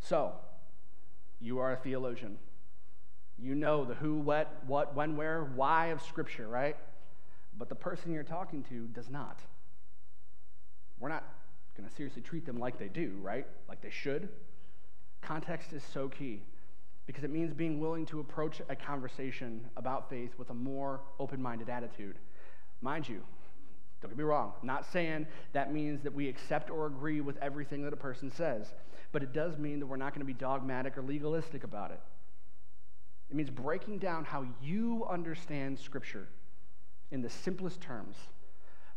So, 0.00 0.32
you 1.40 1.58
are 1.58 1.72
a 1.72 1.76
theologian. 1.76 2.38
You 3.44 3.54
know 3.54 3.84
the 3.84 3.92
who, 3.92 4.14
what, 4.14 4.62
what, 4.66 4.96
when, 4.96 5.18
where, 5.18 5.44
why 5.54 5.88
of 5.88 6.00
Scripture, 6.00 6.48
right? 6.48 6.78
But 7.58 7.68
the 7.68 7.74
person 7.74 8.10
you're 8.10 8.22
talking 8.22 8.64
to 8.70 8.86
does 8.86 9.10
not. 9.10 9.40
We're 10.98 11.10
not 11.10 11.24
going 11.76 11.86
to 11.86 11.94
seriously 11.94 12.22
treat 12.22 12.46
them 12.46 12.58
like 12.58 12.78
they 12.78 12.88
do, 12.88 13.18
right? 13.20 13.46
Like 13.68 13.82
they 13.82 13.90
should. 13.90 14.30
Context 15.20 15.74
is 15.74 15.82
so 15.92 16.08
key 16.08 16.42
because 17.06 17.22
it 17.22 17.30
means 17.30 17.52
being 17.52 17.78
willing 17.78 18.06
to 18.06 18.20
approach 18.20 18.62
a 18.70 18.74
conversation 18.74 19.68
about 19.76 20.08
faith 20.08 20.30
with 20.38 20.48
a 20.48 20.54
more 20.54 21.02
open 21.20 21.42
minded 21.42 21.68
attitude. 21.68 22.16
Mind 22.80 23.06
you, 23.06 23.20
don't 24.00 24.10
get 24.10 24.16
me 24.16 24.24
wrong, 24.24 24.54
not 24.62 24.90
saying 24.90 25.26
that 25.52 25.70
means 25.70 26.02
that 26.02 26.14
we 26.14 26.28
accept 26.30 26.70
or 26.70 26.86
agree 26.86 27.20
with 27.20 27.36
everything 27.42 27.84
that 27.84 27.92
a 27.92 27.96
person 27.96 28.30
says, 28.30 28.72
but 29.12 29.22
it 29.22 29.34
does 29.34 29.58
mean 29.58 29.80
that 29.80 29.86
we're 29.86 29.96
not 29.96 30.14
going 30.14 30.20
to 30.20 30.26
be 30.26 30.32
dogmatic 30.32 30.96
or 30.96 31.02
legalistic 31.02 31.62
about 31.62 31.90
it. 31.90 32.00
It 33.30 33.36
means 33.36 33.50
breaking 33.50 33.98
down 33.98 34.24
how 34.24 34.46
you 34.62 35.06
understand 35.08 35.78
Scripture 35.78 36.28
in 37.10 37.22
the 37.22 37.30
simplest 37.30 37.80
terms 37.80 38.16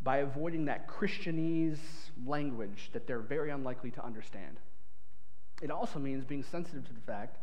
by 0.01 0.17
avoiding 0.17 0.65
that 0.65 0.87
Christianese 0.87 1.79
language 2.25 2.89
that 2.93 3.07
they're 3.07 3.19
very 3.19 3.49
unlikely 3.49 3.91
to 3.91 4.05
understand. 4.05 4.57
It 5.61 5.71
also 5.71 5.99
means 5.99 6.23
being 6.23 6.43
sensitive 6.43 6.85
to 6.87 6.93
the 6.93 7.01
fact 7.01 7.37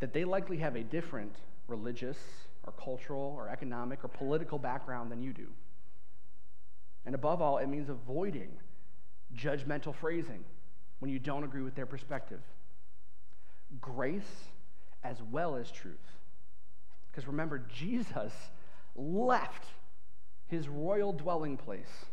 that 0.00 0.12
they 0.12 0.24
likely 0.24 0.56
have 0.58 0.74
a 0.74 0.82
different 0.82 1.34
religious 1.68 2.18
or 2.64 2.72
cultural 2.72 3.34
or 3.36 3.48
economic 3.48 4.04
or 4.04 4.08
political 4.08 4.58
background 4.58 5.12
than 5.12 5.22
you 5.22 5.32
do. 5.32 5.46
And 7.06 7.14
above 7.14 7.40
all, 7.40 7.58
it 7.58 7.68
means 7.68 7.88
avoiding 7.88 8.50
judgmental 9.34 9.94
phrasing 9.94 10.44
when 10.98 11.10
you 11.10 11.18
don't 11.18 11.44
agree 11.44 11.62
with 11.62 11.74
their 11.74 11.86
perspective. 11.86 12.40
Grace 13.80 14.48
as 15.04 15.16
well 15.30 15.56
as 15.56 15.70
truth. 15.70 15.96
Because 17.10 17.26
remember, 17.26 17.58
Jesus 17.58 18.32
left 18.94 19.64
his 20.46 20.68
royal 20.68 21.12
dwelling 21.12 21.56
place 21.56 22.06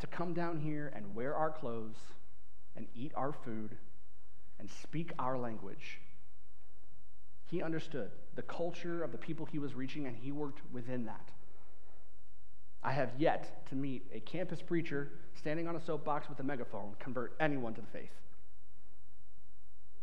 to 0.00 0.06
come 0.06 0.34
down 0.34 0.58
here 0.58 0.92
and 0.94 1.14
wear 1.14 1.34
our 1.34 1.50
clothes 1.50 1.96
and 2.76 2.86
eat 2.94 3.12
our 3.14 3.32
food 3.32 3.76
and 4.58 4.68
speak 4.82 5.12
our 5.18 5.38
language. 5.38 6.00
He 7.46 7.62
understood 7.62 8.10
the 8.36 8.42
culture 8.42 9.02
of 9.02 9.12
the 9.12 9.18
people 9.18 9.46
he 9.46 9.58
was 9.58 9.74
reaching, 9.74 10.06
and 10.06 10.16
he 10.16 10.30
worked 10.30 10.60
within 10.72 11.06
that. 11.06 11.30
I 12.82 12.92
have 12.92 13.10
yet 13.18 13.66
to 13.68 13.74
meet 13.74 14.06
a 14.14 14.20
campus 14.20 14.62
preacher 14.62 15.10
standing 15.34 15.68
on 15.68 15.76
a 15.76 15.80
soapbox 15.80 16.28
with 16.28 16.38
a 16.40 16.44
megaphone 16.44 16.94
convert 16.98 17.34
anyone 17.40 17.74
to 17.74 17.80
the 17.80 17.86
faith. 17.88 18.12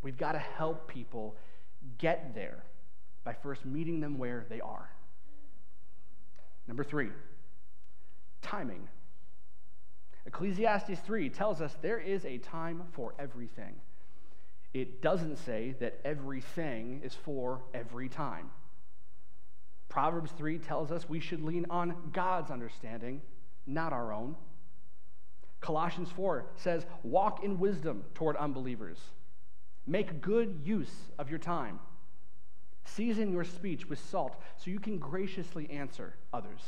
We've 0.02 0.18
got 0.18 0.34
to 0.34 0.40
help 0.40 0.88
people 0.88 1.36
get 1.98 2.36
there 2.36 2.64
by 3.24 3.34
first 3.34 3.66
meeting 3.66 4.00
them 4.00 4.18
where 4.18 4.46
they 4.50 4.62
are. 4.62 4.90
Number 6.68 6.84
three, 6.84 7.10
timing. 8.42 8.88
Ecclesiastes 10.26 11.00
3 11.06 11.30
tells 11.30 11.62
us 11.62 11.76
there 11.82 12.00
is 12.00 12.26
a 12.26 12.38
time 12.38 12.84
for 12.92 13.14
everything. 13.18 13.76
It 14.74 15.02
doesn't 15.02 15.38
say 15.38 15.76
that 15.80 16.02
everything 16.04 17.02
is 17.04 17.14
for 17.14 17.62
every 17.74 18.10
time. 18.10 18.52
Proverbs 19.88 20.32
3 20.38 20.60
tells 20.60 20.92
us 20.92 21.08
we 21.08 21.22
should 21.22 21.42
lean 21.42 21.66
on 21.70 22.12
God's 22.12 22.52
understanding, 22.52 23.22
not 23.66 23.94
our 23.94 24.12
own. 24.12 24.36
Colossians 25.62 26.10
4 26.12 26.46
says, 26.58 26.86
walk 27.04 27.44
in 27.44 27.58
wisdom 27.58 28.04
toward 28.14 28.36
unbelievers. 28.36 29.00
Make 29.88 30.22
good 30.22 30.60
use 30.66 30.94
of 31.18 31.30
your 31.30 31.40
time. 31.40 31.80
Season 32.84 33.32
your 33.32 33.46
speech 33.46 33.90
with 33.90 34.00
salt 34.00 34.36
so 34.58 34.70
you 34.70 34.80
can 34.80 34.98
graciously 34.98 35.70
answer 35.70 36.14
others. 36.34 36.62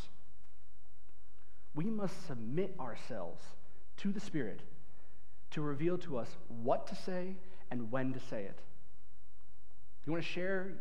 We 1.76 1.86
must 1.86 2.28
submit 2.28 2.76
ourselves 2.80 3.44
to 3.98 4.12
the 4.12 4.20
Spirit 4.20 4.62
to 5.52 5.62
reveal 5.62 5.98
to 6.00 6.18
us 6.18 6.30
what 6.48 6.88
to 6.88 6.96
say 6.96 7.36
and 7.72 7.92
when 7.92 8.14
to 8.14 8.20
say 8.20 8.44
it. 8.44 8.60
You 10.06 10.14
want 10.14 10.24
to 10.24 10.30
share 10.30 10.74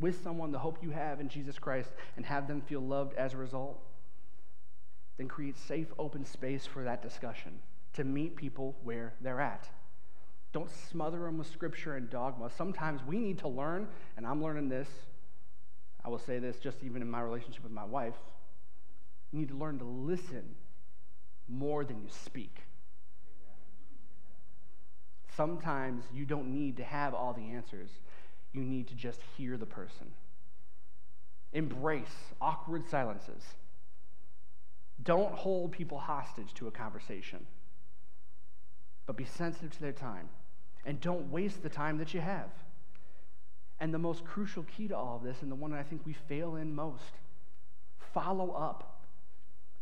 with 0.00 0.22
someone 0.22 0.50
the 0.50 0.58
hope 0.58 0.78
you 0.82 0.90
have 0.90 1.20
in 1.20 1.28
Jesus 1.28 1.58
Christ 1.58 1.90
and 2.16 2.24
have 2.24 2.48
them 2.48 2.60
feel 2.60 2.80
loved 2.80 3.14
as 3.14 3.34
a 3.34 3.36
result? 3.36 3.78
Then 5.18 5.28
create 5.28 5.58
safe, 5.58 5.92
open 5.98 6.24
space 6.24 6.66
for 6.66 6.84
that 6.84 7.02
discussion 7.02 7.60
to 7.92 8.04
meet 8.04 8.34
people 8.34 8.76
where 8.82 9.14
they're 9.20 9.40
at. 9.40 9.68
Don't 10.52 10.70
smother 10.90 11.20
them 11.20 11.38
with 11.38 11.46
scripture 11.50 11.96
and 11.96 12.10
dogma. 12.10 12.50
Sometimes 12.56 13.00
we 13.06 13.18
need 13.18 13.38
to 13.38 13.48
learn, 13.48 13.88
and 14.16 14.26
I'm 14.26 14.42
learning 14.42 14.68
this. 14.68 14.88
I 16.04 16.08
will 16.08 16.18
say 16.18 16.38
this 16.38 16.56
just 16.58 16.78
even 16.82 17.00
in 17.00 17.10
my 17.10 17.22
relationship 17.22 17.62
with 17.62 17.72
my 17.72 17.84
wife. 17.84 18.16
You 19.30 19.38
need 19.38 19.48
to 19.48 19.56
learn 19.56 19.78
to 19.78 19.84
listen 19.84 20.44
more 21.48 21.84
than 21.84 22.02
you 22.02 22.08
speak. 22.08 22.58
Sometimes 25.34 26.04
you 26.12 26.26
don't 26.26 26.52
need 26.52 26.76
to 26.76 26.84
have 26.84 27.14
all 27.14 27.32
the 27.32 27.52
answers, 27.52 27.88
you 28.52 28.60
need 28.60 28.88
to 28.88 28.94
just 28.94 29.20
hear 29.36 29.56
the 29.56 29.64
person. 29.64 30.08
Embrace 31.54 32.34
awkward 32.40 32.86
silences. 32.90 33.42
Don't 35.02 35.32
hold 35.32 35.72
people 35.72 35.98
hostage 35.98 36.52
to 36.54 36.68
a 36.68 36.70
conversation, 36.70 37.46
but 39.06 39.16
be 39.16 39.24
sensitive 39.24 39.72
to 39.72 39.80
their 39.80 39.92
time. 39.92 40.28
And 40.84 41.00
don't 41.00 41.30
waste 41.30 41.62
the 41.62 41.68
time 41.68 41.98
that 41.98 42.12
you 42.12 42.20
have. 42.20 42.50
And 43.80 43.92
the 43.92 43.98
most 43.98 44.24
crucial 44.24 44.64
key 44.64 44.88
to 44.88 44.96
all 44.96 45.16
of 45.16 45.22
this, 45.22 45.42
and 45.42 45.50
the 45.50 45.56
one 45.56 45.70
that 45.72 45.80
I 45.80 45.82
think 45.82 46.02
we 46.04 46.12
fail 46.12 46.56
in 46.56 46.74
most, 46.74 47.18
follow 48.14 48.52
up. 48.52 49.00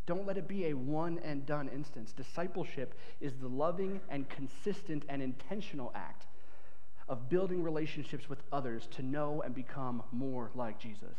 Don't 0.07 0.27
let 0.27 0.37
it 0.37 0.49
be 0.49 0.67
a 0.67 0.75
one 0.75 1.21
and 1.23 1.47
done 1.47 1.69
instance. 1.69 2.13
Discipleship 2.13 2.95
is 3.21 3.35
the 3.41 3.49
loving 3.49 4.01
and 4.09 4.29
consistent 4.29 5.05
and 5.09 5.23
intentional 5.23 5.93
act 5.95 6.27
of 7.09 7.29
building 7.29 7.63
relationships 7.63 8.29
with 8.29 8.43
others 8.53 8.89
to 8.93 9.03
know 9.03 9.43
and 9.45 9.55
become 9.55 10.03
more 10.13 10.51
like 10.55 10.79
Jesus. 10.79 11.17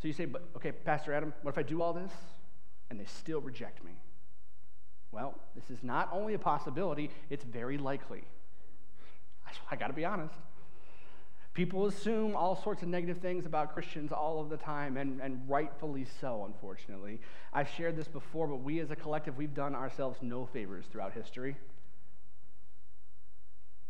So 0.00 0.08
you 0.08 0.14
say, 0.14 0.24
but 0.24 0.48
okay, 0.56 0.72
Pastor 0.72 1.12
Adam, 1.12 1.34
what 1.42 1.52
if 1.52 1.58
I 1.58 1.62
do 1.62 1.82
all 1.82 1.92
this 1.92 2.12
and 2.90 2.98
they 2.98 3.04
still 3.04 3.40
reject 3.40 3.84
me? 3.84 3.92
Well, 5.12 5.34
this 5.54 5.70
is 5.70 5.82
not 5.82 6.08
only 6.12 6.34
a 6.34 6.38
possibility, 6.38 7.10
it's 7.30 7.44
very 7.44 7.78
likely. 7.78 8.22
I, 9.70 9.76
got 9.76 9.88
to 9.88 9.92
be 9.92 10.04
honest. 10.04 10.34
People 11.52 11.86
assume 11.86 12.36
all 12.36 12.54
sorts 12.54 12.82
of 12.82 12.88
negative 12.88 13.18
things 13.18 13.44
about 13.44 13.74
Christians 13.74 14.12
all 14.12 14.40
of 14.40 14.50
the 14.50 14.56
time, 14.56 14.96
and, 14.96 15.20
and 15.20 15.42
rightfully 15.48 16.06
so, 16.20 16.44
unfortunately. 16.46 17.20
I've 17.52 17.68
shared 17.68 17.96
this 17.96 18.06
before, 18.06 18.46
but 18.46 18.62
we 18.62 18.78
as 18.78 18.92
a 18.92 18.96
collective, 18.96 19.36
we've 19.36 19.54
done 19.54 19.74
ourselves 19.74 20.18
no 20.22 20.46
favors 20.46 20.84
throughout 20.90 21.12
history. 21.12 21.56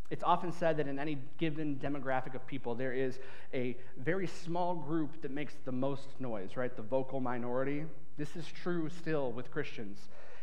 It's 0.08 0.24
often 0.24 0.52
said 0.52 0.78
that 0.78 0.88
in 0.88 0.98
any 0.98 1.18
given 1.38 1.76
demographic 1.76 2.34
of 2.34 2.44
people, 2.46 2.74
there 2.74 2.92
is 2.92 3.20
a 3.54 3.76
very 3.96 4.26
small 4.26 4.74
group 4.74 5.22
that 5.22 5.30
makes 5.30 5.54
the 5.64 5.72
most 5.72 6.08
noise, 6.18 6.56
right? 6.56 6.74
The 6.74 6.82
vocal 6.82 7.20
minority. 7.20 7.84
This 8.16 8.34
is 8.34 8.46
true 8.46 8.88
still 8.88 9.30
with 9.30 9.50
Christians. 9.52 9.98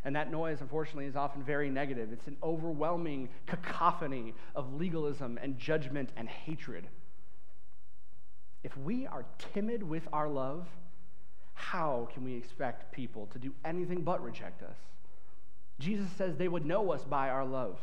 And 0.05 0.15
that 0.15 0.31
noise, 0.31 0.61
unfortunately, 0.61 1.05
is 1.05 1.15
often 1.15 1.43
very 1.43 1.69
negative. 1.69 2.13
It's 2.13 2.27
an 2.27 2.37
overwhelming 2.41 3.29
cacophony 3.45 4.33
of 4.55 4.73
legalism 4.75 5.39
and 5.41 5.57
judgment 5.57 6.11
and 6.15 6.29
hatred. 6.29 6.87
If 8.63 8.77
we 8.77 9.07
are 9.07 9.25
timid 9.53 9.83
with 9.83 10.07
our 10.13 10.27
love, 10.27 10.67
how 11.53 12.07
can 12.13 12.23
we 12.23 12.35
expect 12.35 12.91
people 12.91 13.27
to 13.33 13.39
do 13.39 13.53
anything 13.65 14.01
but 14.01 14.23
reject 14.23 14.61
us? 14.61 14.77
Jesus 15.79 16.07
says 16.17 16.35
they 16.35 16.47
would 16.47 16.65
know 16.65 16.91
us 16.91 17.03
by 17.03 17.29
our 17.29 17.45
love. 17.45 17.79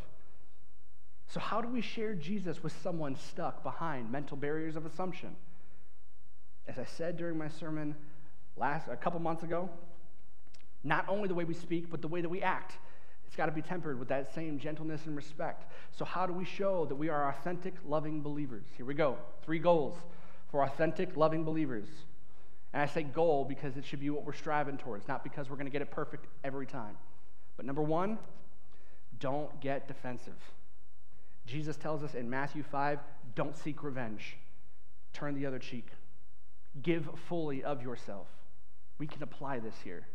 So, 1.29 1.41
how 1.41 1.61
do 1.61 1.69
we 1.69 1.81
share 1.81 2.15
Jesus 2.15 2.63
with 2.63 2.75
someone 2.83 3.17
stuck 3.17 3.63
behind 3.63 4.11
mental 4.11 4.37
barriers 4.37 4.77
of 4.77 4.85
assumption? 4.87 5.37
As 6.67 6.79
I 6.79 6.85
said 6.85 7.17
during 7.17 7.39
my 7.39 7.49
sermon 7.49 7.95
last 8.57 8.89
a 8.89 8.97
couple 8.97 9.21
months 9.21 9.43
ago, 9.43 9.69
not 10.85 11.07
only 11.09 11.29
the 11.29 11.35
way 11.35 11.45
we 11.45 11.55
speak, 11.55 11.91
but 11.91 12.03
the 12.03 12.09
way 12.09 12.21
that 12.21 12.29
we 12.29 12.43
act. 12.43 12.77
It's 13.27 13.37
got 13.37 13.47
to 13.47 13.53
be 13.53 13.63
tempered 13.63 13.99
with 13.99 14.09
that 14.09 14.33
same 14.35 14.59
gentleness 14.59 15.07
and 15.07 15.17
respect. 15.17 15.73
So, 15.91 16.05
how 16.05 16.27
do 16.27 16.33
we 16.33 16.45
show 16.45 16.85
that 16.87 16.95
we 16.95 17.09
are 17.09 17.31
authentic, 17.31 17.75
loving 17.85 18.23
believers? 18.23 18.65
Here 18.77 18.87
we 18.87 18.95
go. 18.95 19.19
Three 19.43 19.59
goals 19.59 19.97
for 20.51 20.63
authentic, 20.63 21.17
loving 21.17 21.43
believers. 21.43 21.89
And 22.73 22.83
I 22.83 22.87
say 22.87 23.03
goal 23.03 23.45
because 23.45 23.77
it 23.77 23.85
should 23.85 24.01
be 24.01 24.11
what 24.11 24.25
we're 24.25 24.35
striving 24.35 24.77
towards, 24.77 25.09
not 25.09 25.25
because 25.25 25.49
we're 25.49 25.57
going 25.57 25.67
to 25.67 25.73
get 25.73 25.83
it 25.83 25.91
perfect 25.91 26.27
every 26.45 26.67
time. 26.67 26.97
But 27.57 27.67
number 27.67 27.83
one, 27.83 28.19
don't 29.21 29.61
get 29.61 29.89
defensive. 29.89 30.39
Jesus 31.47 31.77
tells 31.77 32.03
us 32.03 32.15
in 32.15 32.29
Matthew 32.29 32.63
5 32.63 32.99
don't 33.35 33.57
seek 33.57 33.83
revenge, 33.83 34.37
turn 35.13 35.35
the 35.35 35.47
other 35.47 35.59
cheek, 35.59 35.89
give 36.83 37.09
fully 37.29 37.63
of 37.63 37.83
yourself. 37.83 38.29
We 38.99 39.07
can 39.07 39.23
apply 39.23 39.59
this 39.59 39.75
here. 39.83 40.07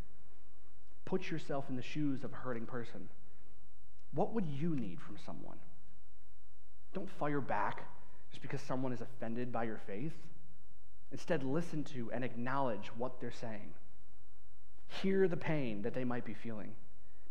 Put 1.10 1.32
yourself 1.32 1.66
in 1.70 1.76
the 1.76 1.82
shoes 1.82 2.24
of 2.24 2.34
a 2.34 2.36
hurting 2.36 2.68
person. 2.68 3.10
What 4.14 4.32
would 4.36 4.46
you 4.46 4.76
need 4.76 5.02
from 5.02 5.18
someone? 5.26 5.58
Don't 6.94 7.10
fire 7.10 7.42
back 7.42 7.84
just 8.30 8.44
because 8.44 8.62
someone 8.62 8.94
is 8.94 9.02
offended 9.02 9.52
by 9.52 9.64
your 9.64 9.82
faith. 9.88 10.14
Instead, 11.12 11.44
listen 11.44 11.84
to 11.86 12.12
and 12.14 12.24
acknowledge 12.24 12.92
what 12.96 13.20
they're 13.20 13.32
saying. 13.32 13.74
Hear 15.02 15.28
the 15.28 15.36
pain 15.36 15.82
that 15.82 15.96
they 15.96 16.04
might 16.04 16.26
be 16.26 16.36
feeling. 16.36 16.74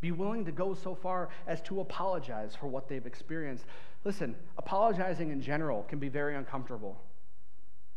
Be 0.00 0.10
willing 0.10 0.44
to 0.46 0.52
go 0.52 0.74
so 0.74 0.96
far 0.96 1.28
as 1.46 1.62
to 1.62 1.78
apologize 1.78 2.56
for 2.56 2.66
what 2.66 2.88
they've 2.88 3.06
experienced. 3.06 3.64
Listen, 4.02 4.34
apologizing 4.56 5.30
in 5.30 5.40
general 5.40 5.84
can 5.84 6.00
be 6.00 6.08
very 6.08 6.34
uncomfortable. 6.34 7.00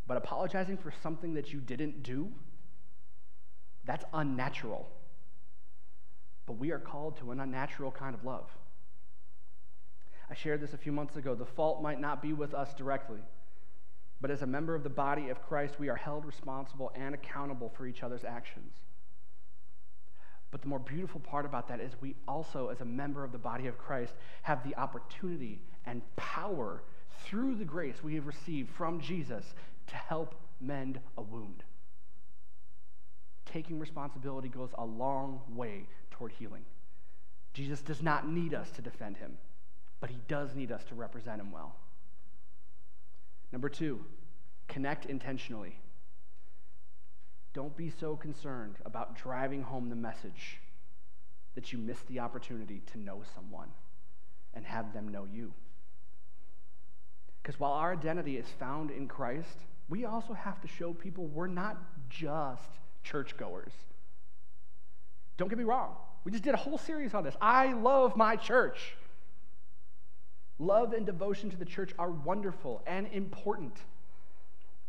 But 0.05 0.17
apologizing 0.17 0.77
for 0.77 0.93
something 1.01 1.33
that 1.33 1.51
you 1.51 1.59
didn't 1.59 2.03
do, 2.03 2.31
that's 3.83 4.05
unnatural. 4.13 4.87
But 6.45 6.53
we 6.53 6.71
are 6.71 6.79
called 6.79 7.17
to 7.17 7.31
an 7.31 7.39
unnatural 7.39 7.91
kind 7.91 8.15
of 8.15 8.23
love. 8.23 8.49
I 10.29 10.33
shared 10.33 10.61
this 10.61 10.73
a 10.73 10.77
few 10.77 10.91
months 10.91 11.17
ago. 11.17 11.35
The 11.35 11.45
fault 11.45 11.81
might 11.81 11.99
not 11.99 12.21
be 12.21 12.33
with 12.33 12.53
us 12.53 12.73
directly, 12.73 13.19
but 14.21 14.31
as 14.31 14.41
a 14.41 14.47
member 14.47 14.75
of 14.75 14.83
the 14.83 14.89
body 14.89 15.29
of 15.29 15.41
Christ, 15.41 15.79
we 15.79 15.89
are 15.89 15.95
held 15.95 16.25
responsible 16.25 16.91
and 16.95 17.13
accountable 17.13 17.69
for 17.75 17.85
each 17.85 18.01
other's 18.01 18.23
actions. 18.23 18.73
But 20.51 20.61
the 20.61 20.67
more 20.67 20.79
beautiful 20.79 21.21
part 21.21 21.45
about 21.45 21.67
that 21.69 21.79
is 21.79 21.93
we 22.01 22.15
also, 22.27 22.67
as 22.67 22.81
a 22.81 22.85
member 22.85 23.23
of 23.23 23.31
the 23.31 23.37
body 23.37 23.67
of 23.67 23.77
Christ, 23.77 24.13
have 24.43 24.63
the 24.63 24.75
opportunity 24.75 25.61
and 25.85 26.01
power 26.17 26.83
through 27.19 27.55
the 27.55 27.65
grace 27.65 28.03
we 28.03 28.15
have 28.15 28.27
received 28.27 28.69
from 28.69 28.99
Jesus 28.99 29.53
to 29.87 29.95
help 29.95 30.35
mend 30.59 30.99
a 31.17 31.21
wound. 31.21 31.63
Taking 33.45 33.79
responsibility 33.79 34.49
goes 34.49 34.69
a 34.77 34.85
long 34.85 35.41
way 35.49 35.87
toward 36.21 36.33
healing. 36.33 36.63
Jesus 37.51 37.81
does 37.81 38.03
not 38.03 38.29
need 38.29 38.53
us 38.53 38.69
to 38.75 38.81
defend 38.83 39.17
him, 39.17 39.39
but 39.99 40.11
he 40.11 40.19
does 40.27 40.53
need 40.53 40.71
us 40.71 40.83
to 40.83 40.93
represent 40.93 41.41
him 41.41 41.51
well. 41.51 41.75
Number 43.51 43.69
two, 43.69 44.05
connect 44.67 45.07
intentionally. 45.07 45.79
Don't 47.55 47.75
be 47.75 47.89
so 47.89 48.15
concerned 48.15 48.75
about 48.85 49.17
driving 49.17 49.63
home 49.63 49.89
the 49.89 49.95
message 49.95 50.59
that 51.55 51.73
you 51.73 51.79
miss 51.79 51.99
the 52.03 52.19
opportunity 52.19 52.83
to 52.91 52.99
know 52.99 53.23
someone 53.33 53.69
and 54.53 54.63
have 54.63 54.93
them 54.93 55.07
know 55.07 55.25
you. 55.25 55.51
Because 57.41 57.59
while 57.59 57.73
our 57.73 57.93
identity 57.93 58.37
is 58.37 58.45
found 58.59 58.91
in 58.91 59.07
Christ, 59.07 59.65
we 59.89 60.05
also 60.05 60.33
have 60.33 60.61
to 60.61 60.67
show 60.67 60.93
people 60.93 61.25
we're 61.25 61.47
not 61.47 61.79
just 62.11 62.69
churchgoers. 63.01 63.73
Don't 65.37 65.47
get 65.47 65.57
me 65.57 65.63
wrong. 65.63 65.95
We 66.23 66.31
just 66.31 66.43
did 66.43 66.53
a 66.53 66.57
whole 66.57 66.77
series 66.77 67.13
on 67.13 67.23
this. 67.23 67.35
I 67.41 67.73
love 67.73 68.15
my 68.15 68.35
church. 68.35 68.95
Love 70.59 70.93
and 70.93 71.05
devotion 71.05 71.49
to 71.49 71.57
the 71.57 71.65
church 71.65 71.91
are 71.97 72.11
wonderful 72.11 72.83
and 72.85 73.07
important. 73.11 73.75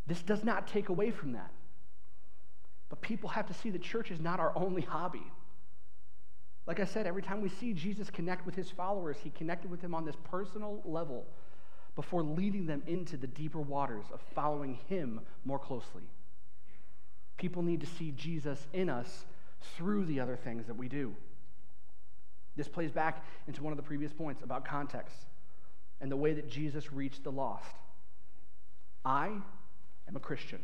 This 0.06 0.22
does 0.22 0.44
not 0.44 0.68
take 0.68 0.90
away 0.90 1.10
from 1.10 1.32
that. 1.32 1.50
But 2.90 3.00
people 3.00 3.30
have 3.30 3.46
to 3.46 3.54
see 3.54 3.70
the 3.70 3.78
church 3.78 4.10
is 4.10 4.20
not 4.20 4.38
our 4.38 4.52
only 4.54 4.82
hobby. 4.82 5.22
Like 6.66 6.78
I 6.78 6.84
said, 6.84 7.06
every 7.06 7.22
time 7.22 7.40
we 7.40 7.48
see 7.48 7.72
Jesus 7.72 8.10
connect 8.10 8.44
with 8.44 8.54
his 8.54 8.70
followers, 8.70 9.16
he 9.22 9.30
connected 9.30 9.70
with 9.70 9.80
them 9.80 9.94
on 9.94 10.04
this 10.04 10.16
personal 10.30 10.82
level 10.84 11.24
before 11.96 12.22
leading 12.22 12.66
them 12.66 12.82
into 12.86 13.16
the 13.16 13.26
deeper 13.26 13.60
waters 13.60 14.04
of 14.12 14.20
following 14.34 14.78
him 14.88 15.20
more 15.44 15.58
closely. 15.58 16.02
People 17.36 17.62
need 17.62 17.80
to 17.80 17.86
see 17.86 18.12
Jesus 18.12 18.66
in 18.72 18.88
us 18.88 19.24
through 19.76 20.06
the 20.06 20.20
other 20.20 20.36
things 20.36 20.66
that 20.66 20.76
we 20.76 20.88
do. 20.88 21.14
This 22.56 22.68
plays 22.68 22.90
back 22.90 23.24
into 23.46 23.62
one 23.62 23.72
of 23.72 23.76
the 23.76 23.82
previous 23.82 24.12
points 24.12 24.42
about 24.42 24.64
context 24.64 25.16
and 26.00 26.10
the 26.10 26.16
way 26.16 26.34
that 26.34 26.48
Jesus 26.48 26.92
reached 26.92 27.24
the 27.24 27.32
lost. 27.32 27.76
I 29.04 29.30
am 30.08 30.16
a 30.16 30.20
Christian 30.20 30.60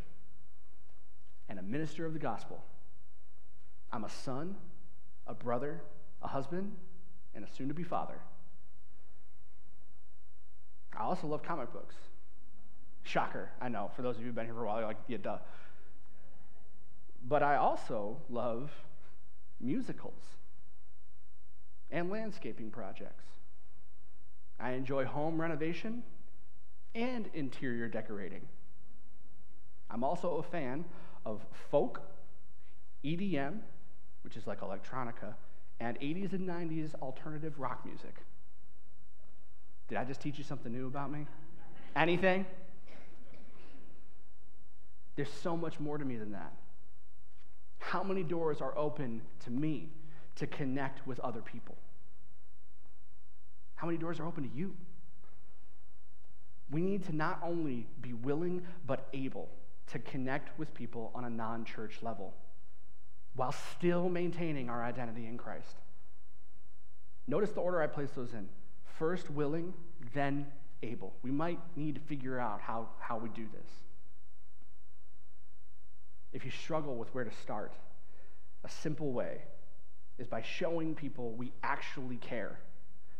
and 1.48 1.58
a 1.58 1.62
minister 1.62 2.04
of 2.04 2.12
the 2.12 2.18
gospel. 2.18 2.62
I'm 3.92 4.04
a 4.04 4.11
son, 4.11 4.56
a 5.26 5.34
brother, 5.34 5.80
a 6.22 6.28
husband, 6.28 6.74
and 7.34 7.44
a 7.44 7.48
soon 7.56 7.68
to 7.68 7.74
be 7.74 7.84
father. 7.84 8.18
I 10.96 11.02
also 11.04 11.26
love 11.26 11.42
comic 11.42 11.72
books. 11.72 11.94
Shocker, 13.04 13.50
I 13.61 13.68
know. 13.68 13.90
For 13.96 14.02
those 14.02 14.16
of 14.16 14.20
you 14.20 14.26
who've 14.26 14.34
been 14.34 14.44
here 14.44 14.54
for 14.54 14.64
a 14.64 14.66
while, 14.66 14.78
you're 14.78 14.88
like, 14.88 14.98
yeah, 15.06 15.18
duh. 15.22 15.38
But 17.28 17.42
I 17.42 17.56
also 17.56 18.16
love 18.30 18.70
musicals 19.60 20.22
and 21.90 22.10
landscaping 22.10 22.70
projects. 22.70 23.24
I 24.58 24.72
enjoy 24.72 25.04
home 25.04 25.38
renovation 25.38 26.02
and 26.94 27.28
interior 27.34 27.86
decorating. 27.86 28.48
I'm 29.90 30.02
also 30.02 30.36
a 30.36 30.42
fan 30.42 30.86
of 31.26 31.44
folk, 31.70 32.00
EDM, 33.04 33.58
which 34.22 34.36
is 34.36 34.46
like 34.46 34.60
electronica, 34.60 35.34
and 35.80 36.00
80s 36.00 36.32
and 36.32 36.48
90s 36.48 36.94
alternative 37.02 37.58
rock 37.58 37.84
music. 37.84 38.16
Did 39.88 39.98
I 39.98 40.04
just 40.04 40.20
teach 40.22 40.38
you 40.38 40.44
something 40.44 40.72
new 40.72 40.86
about 40.86 41.10
me? 41.10 41.26
Anything? 41.94 42.46
There's 45.14 45.32
so 45.32 45.56
much 45.56 45.78
more 45.78 45.98
to 45.98 46.04
me 46.04 46.16
than 46.16 46.32
that. 46.32 46.52
How 47.78 48.02
many 48.02 48.22
doors 48.22 48.60
are 48.60 48.76
open 48.76 49.22
to 49.44 49.50
me 49.50 49.90
to 50.36 50.46
connect 50.46 51.06
with 51.06 51.18
other 51.20 51.40
people? 51.40 51.76
How 53.76 53.86
many 53.86 53.98
doors 53.98 54.20
are 54.20 54.26
open 54.26 54.48
to 54.48 54.56
you? 54.56 54.74
We 56.70 56.82
need 56.82 57.04
to 57.06 57.16
not 57.16 57.40
only 57.42 57.86
be 58.02 58.12
willing, 58.12 58.62
but 58.86 59.08
able 59.12 59.48
to 59.92 59.98
connect 59.98 60.58
with 60.58 60.74
people 60.74 61.10
on 61.14 61.24
a 61.24 61.30
non 61.30 61.64
church 61.64 61.98
level 62.02 62.34
while 63.36 63.52
still 63.52 64.08
maintaining 64.08 64.68
our 64.68 64.84
identity 64.84 65.26
in 65.26 65.38
Christ. 65.38 65.76
Notice 67.26 67.50
the 67.50 67.60
order 67.60 67.80
I 67.80 67.86
place 67.86 68.10
those 68.10 68.32
in 68.34 68.48
first 68.98 69.30
willing, 69.30 69.72
then 70.12 70.46
able. 70.82 71.14
We 71.22 71.30
might 71.30 71.60
need 71.76 71.94
to 71.94 72.00
figure 72.00 72.38
out 72.38 72.60
how, 72.60 72.88
how 72.98 73.16
we 73.16 73.28
do 73.28 73.46
this. 73.52 73.70
If 76.32 76.44
you 76.44 76.50
struggle 76.50 76.96
with 76.96 77.14
where 77.14 77.24
to 77.24 77.34
start, 77.42 77.72
a 78.64 78.68
simple 78.68 79.12
way 79.12 79.38
is 80.18 80.26
by 80.26 80.42
showing 80.42 80.94
people 80.94 81.32
we 81.32 81.52
actually 81.62 82.16
care 82.16 82.58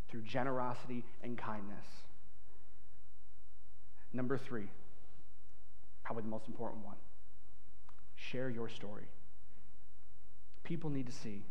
through 0.09 0.23
generosity 0.23 1.05
and 1.23 1.39
kindness. 1.39 1.87
Number 4.13 4.39
three, 4.39 4.69
probably 6.03 6.23
the 6.23 6.31
most 6.31 6.49
important 6.49 6.85
one 6.85 6.97
share 8.17 8.51
your 8.51 8.69
story. 8.69 9.05
People 10.65 10.91
need 10.91 11.07
to 11.07 11.13
see 11.13 11.45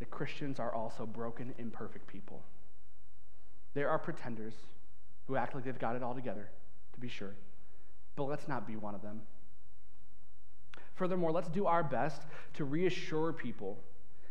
that 0.00 0.10
Christians 0.10 0.58
are 0.58 0.74
also 0.74 1.06
broken, 1.06 1.54
imperfect 1.58 2.06
people. 2.08 2.42
There 3.74 3.88
are 3.88 3.98
pretenders 3.98 4.54
who 5.26 5.36
act 5.36 5.54
like 5.54 5.64
they've 5.64 5.78
got 5.78 5.94
it 5.94 6.02
all 6.02 6.14
together, 6.14 6.50
to 6.94 7.00
be 7.00 7.08
sure, 7.08 7.34
but 8.16 8.24
let's 8.24 8.48
not 8.48 8.66
be 8.66 8.76
one 8.76 8.94
of 8.94 9.02
them. 9.02 9.20
Furthermore, 10.94 11.32
let's 11.32 11.48
do 11.48 11.66
our 11.66 11.82
best 11.82 12.22
to 12.54 12.64
reassure 12.64 13.32
people 13.32 13.78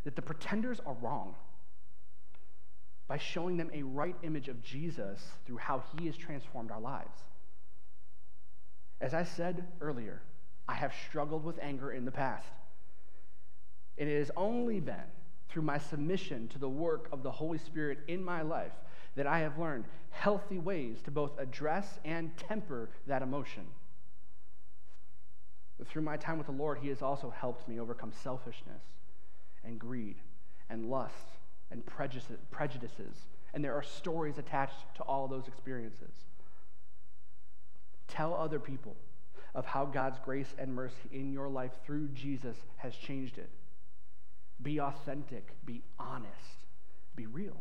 that 0.03 0.15
the 0.15 0.21
pretenders 0.21 0.79
are 0.85 0.95
wrong 1.01 1.35
by 3.07 3.17
showing 3.17 3.57
them 3.57 3.69
a 3.73 3.83
right 3.83 4.15
image 4.23 4.47
of 4.47 4.63
Jesus 4.63 5.21
through 5.45 5.57
how 5.57 5.83
he 5.97 6.05
has 6.05 6.15
transformed 6.15 6.71
our 6.71 6.79
lives. 6.79 7.17
As 9.01 9.13
I 9.13 9.23
said 9.23 9.67
earlier, 9.81 10.21
I 10.67 10.75
have 10.75 10.93
struggled 11.09 11.43
with 11.43 11.59
anger 11.61 11.91
in 11.91 12.05
the 12.05 12.11
past. 12.11 12.47
And 13.97 14.07
it 14.07 14.17
has 14.19 14.31
only 14.37 14.79
been 14.79 14.95
through 15.49 15.63
my 15.63 15.77
submission 15.77 16.47
to 16.49 16.59
the 16.59 16.69
work 16.69 17.09
of 17.11 17.23
the 17.23 17.31
Holy 17.31 17.57
Spirit 17.57 17.99
in 18.07 18.23
my 18.23 18.41
life 18.41 18.71
that 19.15 19.27
I 19.27 19.39
have 19.39 19.57
learned 19.57 19.85
healthy 20.11 20.59
ways 20.59 21.01
to 21.03 21.11
both 21.11 21.37
address 21.37 21.99
and 22.05 22.35
temper 22.37 22.89
that 23.07 23.21
emotion. 23.21 23.65
Through 25.87 26.03
my 26.03 26.17
time 26.17 26.37
with 26.37 26.47
the 26.47 26.53
Lord, 26.53 26.77
He 26.79 26.89
has 26.89 27.01
also 27.01 27.29
helped 27.29 27.67
me 27.67 27.79
overcome 27.79 28.11
selfishness 28.23 28.83
and 29.63 29.79
greed 29.79 30.17
and 30.69 30.89
lust 30.89 31.37
and 31.71 31.83
prejudices. 31.85 33.25
And 33.53 33.63
there 33.63 33.75
are 33.75 33.83
stories 33.83 34.37
attached 34.37 34.95
to 34.95 35.03
all 35.03 35.27
those 35.27 35.47
experiences. 35.47 36.13
Tell 38.07 38.33
other 38.33 38.59
people 38.59 38.95
of 39.53 39.65
how 39.65 39.85
God's 39.85 40.19
grace 40.23 40.53
and 40.57 40.73
mercy 40.73 41.09
in 41.11 41.33
your 41.33 41.49
life 41.49 41.71
through 41.85 42.09
Jesus 42.09 42.55
has 42.77 42.95
changed 42.95 43.37
it. 43.37 43.49
Be 44.61 44.79
authentic, 44.79 45.55
be 45.65 45.81
honest, 45.99 46.65
be 47.15 47.25
real. 47.25 47.57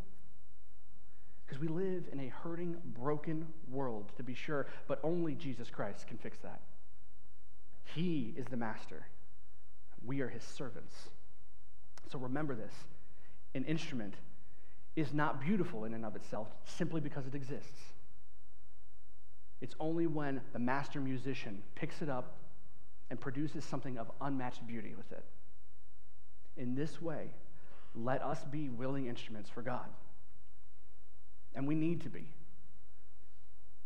Because 1.47 1.61
we 1.61 1.69
live 1.69 2.05
in 2.13 2.21
a 2.21 2.29
hurting, 2.29 2.77
broken 2.85 3.47
world, 3.69 4.13
to 4.17 4.23
be 4.23 4.35
sure, 4.35 4.67
but 4.87 5.01
only 5.03 5.35
Jesus 5.35 5.69
Christ 5.69 6.07
can 6.07 6.19
fix 6.19 6.39
that. 6.45 6.61
He 7.85 8.35
is 8.37 8.47
the 8.47 8.57
master, 8.57 9.07
we 10.05 10.21
are 10.21 10.29
his 10.29 10.43
servants. 10.43 10.95
So 12.11 12.19
remember 12.19 12.55
this 12.55 12.73
an 13.55 13.65
instrument 13.65 14.15
is 14.97 15.13
not 15.13 15.41
beautiful 15.41 15.85
in 15.85 15.95
and 15.95 16.05
of 16.05 16.17
itself 16.17 16.49
simply 16.65 17.01
because 17.01 17.27
it 17.27 17.35
exists. 17.35 17.79
It's 19.61 19.75
only 19.79 20.07
when 20.07 20.41
the 20.53 20.59
master 20.59 21.01
musician 21.01 21.63
picks 21.75 22.01
it 22.03 22.09
up 22.09 22.37
and 23.11 23.21
produces 23.21 23.65
something 23.65 23.99
of 23.99 24.11
unmatched 24.21 24.67
beauty 24.67 24.95
with 24.97 25.11
it. 25.13 25.25
In 26.57 26.75
this 26.75 27.01
way, 27.03 27.31
let 27.95 28.23
us 28.23 28.43
be 28.51 28.69
willing 28.69 29.07
instruments 29.07 29.51
for 29.51 29.63
God. 29.63 29.87
And 31.55 31.67
we 31.67 31.75
need 31.75 32.03
to 32.03 32.09
be. 32.09 32.27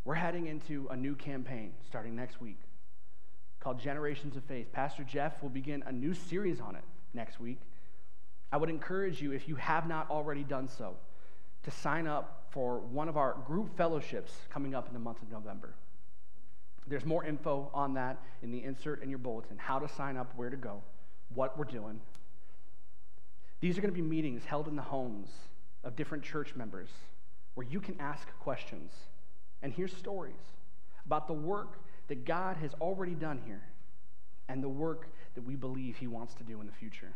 We're 0.05 0.15
heading 0.15 0.47
into 0.47 0.87
a 0.91 0.97
new 0.97 1.15
campaign 1.15 1.73
starting 1.87 2.15
next 2.15 2.41
week 2.41 2.59
called 3.65 3.81
Generations 3.81 4.37
of 4.37 4.45
Faith. 4.45 4.71
Pastor 4.75 5.05
Jeff 5.05 5.43
will 5.43 5.49
begin 5.49 5.83
a 5.87 5.93
new 5.93 6.13
series 6.13 6.61
on 6.61 6.77
it 6.77 6.85
next 7.15 7.41
week. 7.41 7.59
I 8.53 8.59
would 8.59 8.69
encourage 8.69 9.23
you, 9.23 9.33
if 9.33 9.49
you 9.49 9.57
have 9.57 9.89
not 9.89 10.11
already 10.11 10.45
done 10.45 10.69
so, 10.69 10.97
to 11.63 11.71
sign 11.71 12.07
up 12.07 12.45
for 12.51 12.81
one 12.81 13.09
of 13.09 13.17
our 13.17 13.39
group 13.47 13.75
fellowships 13.75 14.33
coming 14.51 14.75
up 14.75 14.87
in 14.87 14.93
the 14.93 15.01
month 15.01 15.23
of 15.23 15.31
November. 15.33 15.75
There's 16.87 17.07
more 17.07 17.25
info 17.25 17.71
on 17.73 17.95
that 17.95 18.21
in 18.43 18.51
the 18.51 18.63
insert 18.63 19.03
in 19.03 19.09
your 19.09 19.19
bulletin 19.19 19.57
how 19.57 19.79
to 19.79 19.89
sign 19.89 20.19
up, 20.19 20.31
where 20.37 20.51
to 20.51 20.59
go, 20.59 20.83
what 21.35 21.57
we're 21.59 21.65
doing. 21.65 22.03
These 23.63 23.79
are 23.79 23.81
going 23.81 23.95
to 23.95 23.99
be 23.99 24.07
meetings 24.07 24.45
held 24.45 24.69
in 24.69 24.77
the 24.77 24.83
homes 24.83 25.31
of 25.85 25.97
different 25.97 26.23
church 26.23 26.55
members 26.55 26.91
where 27.55 27.67
you 27.67 27.81
can 27.81 27.99
ask 27.99 28.29
questions 28.41 28.93
and 29.63 29.73
hear 29.73 29.89
stories 29.89 30.37
about 31.07 31.27
the 31.27 31.33
work 31.33 31.79
that 32.09 32.25
God 32.25 32.57
has 32.59 32.73
already 32.81 33.15
done 33.15 33.41
here 33.45 33.63
and 34.49 34.63
the 34.63 34.69
work 34.69 35.09
that 35.35 35.43
we 35.43 35.57
believe 35.57 35.97
He 35.97 36.07
wants 36.07 36.35
to 36.35 36.45
do 36.45 36.61
in 36.61 36.67
the 36.67 36.73
future. 36.73 37.13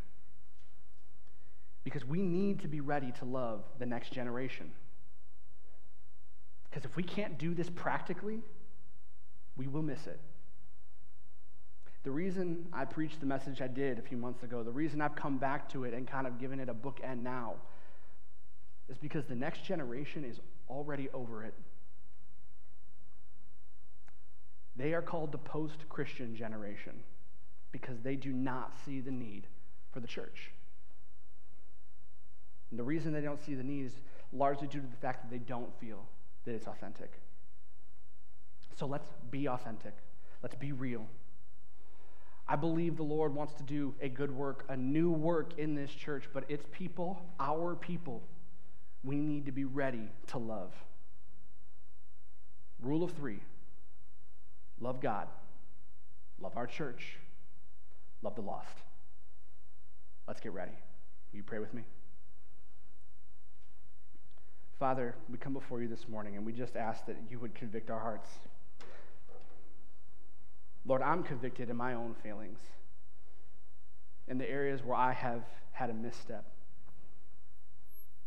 Because 1.85 2.05
we 2.05 2.23
need 2.23 2.61
to 2.61 2.69
be 2.69 2.81
ready 2.81 3.13
to 3.19 3.25
love 3.25 3.65
the 3.79 3.87
next 3.87 4.13
generation. 4.13 4.71
Because 6.69 6.85
if 6.85 6.97
we 6.97 7.03
can't 7.03 7.39
do 7.39 7.55
this 7.55 7.71
practically, 7.71 8.41
we 9.57 9.67
will 9.67 9.83
miss 9.83 10.07
it. 10.07 10.21
The 12.05 12.11
reason 12.11 12.67
I 12.73 12.85
preached 12.85 13.21
the 13.21 13.27
message 13.27 13.61
I 13.61 13.67
did 13.67 13.99
a 13.99 14.03
few 14.03 14.17
months 14.17 14.43
ago, 14.43 14.63
the 14.63 14.71
reason 14.71 15.01
I've 15.01 15.17
come 15.17 15.39
back 15.39 15.69
to 15.71 15.85
it 15.85 15.95
and 15.95 16.07
kind 16.07 16.27
of 16.27 16.39
given 16.39 16.61
it 16.61 16.69
a 16.69 16.75
bookend 16.75 17.23
now, 17.23 17.55
is 18.89 18.97
because 18.99 19.25
the 19.27 19.35
next 19.35 19.65
generation 19.65 20.25
is 20.25 20.41
already 20.71 21.09
over 21.13 21.45
it. 21.45 21.55
They 24.79 24.95
are 24.95 25.03
called 25.03 25.33
the 25.33 25.39
post 25.39 25.89
Christian 25.89 26.37
generation 26.37 26.93
because 27.73 27.99
they 28.01 28.15
do 28.15 28.33
not 28.33 28.73
see 28.87 29.01
the 29.01 29.11
need 29.11 29.49
for 29.91 29.99
the 29.99 30.07
church. 30.07 30.53
And 32.71 32.79
the 32.79 32.85
reason 32.85 33.13
they 33.13 33.21
don't 33.21 33.45
see 33.45 33.55
the 33.55 33.65
need 33.65 33.87
is 33.87 33.93
largely 34.33 34.69
due 34.69 34.81
to 34.81 34.87
the 34.87 34.97
fact 34.97 35.23
that 35.23 35.31
they 35.31 35.45
don't 35.45 35.77
feel 35.81 36.07
that 36.45 36.55
it's 36.55 36.69
authentic. 36.69 37.11
So 38.77 38.87
let's 38.87 39.09
be 39.31 39.49
authentic. 39.49 39.97
Let's 40.43 40.55
be 40.55 40.71
real. 40.71 41.07
I 42.47 42.55
believe 42.55 42.97
the 42.97 43.03
Lord 43.03 43.35
wants 43.35 43.55
to 43.55 43.65
do 43.65 43.95
a 44.01 44.09
good 44.09 44.31
work, 44.31 44.65
a 44.69 44.77
new 44.77 45.11
work 45.11 45.59
in 45.59 45.75
this 45.75 45.91
church, 45.91 46.29
but 46.33 46.45
it's 46.49 46.65
people, 46.71 47.21
our 47.41 47.75
people, 47.75 48.23
we 49.03 49.17
need 49.17 49.47
to 49.47 49.53
be 49.53 49.65
ready 49.65 50.09
to 50.29 50.39
love. 50.39 50.73
Rule 52.81 53.03
of 53.03 53.11
three 53.13 53.41
love 54.81 55.01
God, 55.01 55.29
love 56.41 56.57
our 56.57 56.67
church, 56.67 57.17
love 58.23 58.35
the 58.35 58.43
lost. 58.43 58.69
Let's 60.27 60.41
get 60.41 60.53
ready. 60.53 60.73
Will 61.33 61.39
you 61.39 61.43
pray 61.43 61.59
with 61.59 61.73
me? 61.73 61.83
Father, 64.79 65.15
we 65.29 65.39
come 65.39 65.55
before 65.55 65.83
you 65.83 65.89
this 65.89 66.09
morning 66.09 66.37
and 66.37 66.47
we 66.47 66.53
just 66.53 66.77
ask 66.77 67.05
that 67.07 67.17
you 67.29 67.39
would 67.41 67.55
convict 67.55 67.91
our 67.91 67.99
hearts. 67.99 68.29
Lord, 70.87 71.03
I'm 71.03 71.23
convicted 71.23 71.69
in 71.69 71.77
my 71.77 71.95
own 71.95 72.15
failings, 72.23 72.61
in 74.29 74.39
the 74.39 74.49
areas 74.49 74.83
where 74.85 74.97
I 74.97 75.13
have 75.13 75.43
had 75.73 75.91
a 75.91 75.95
misstep, 75.95 76.45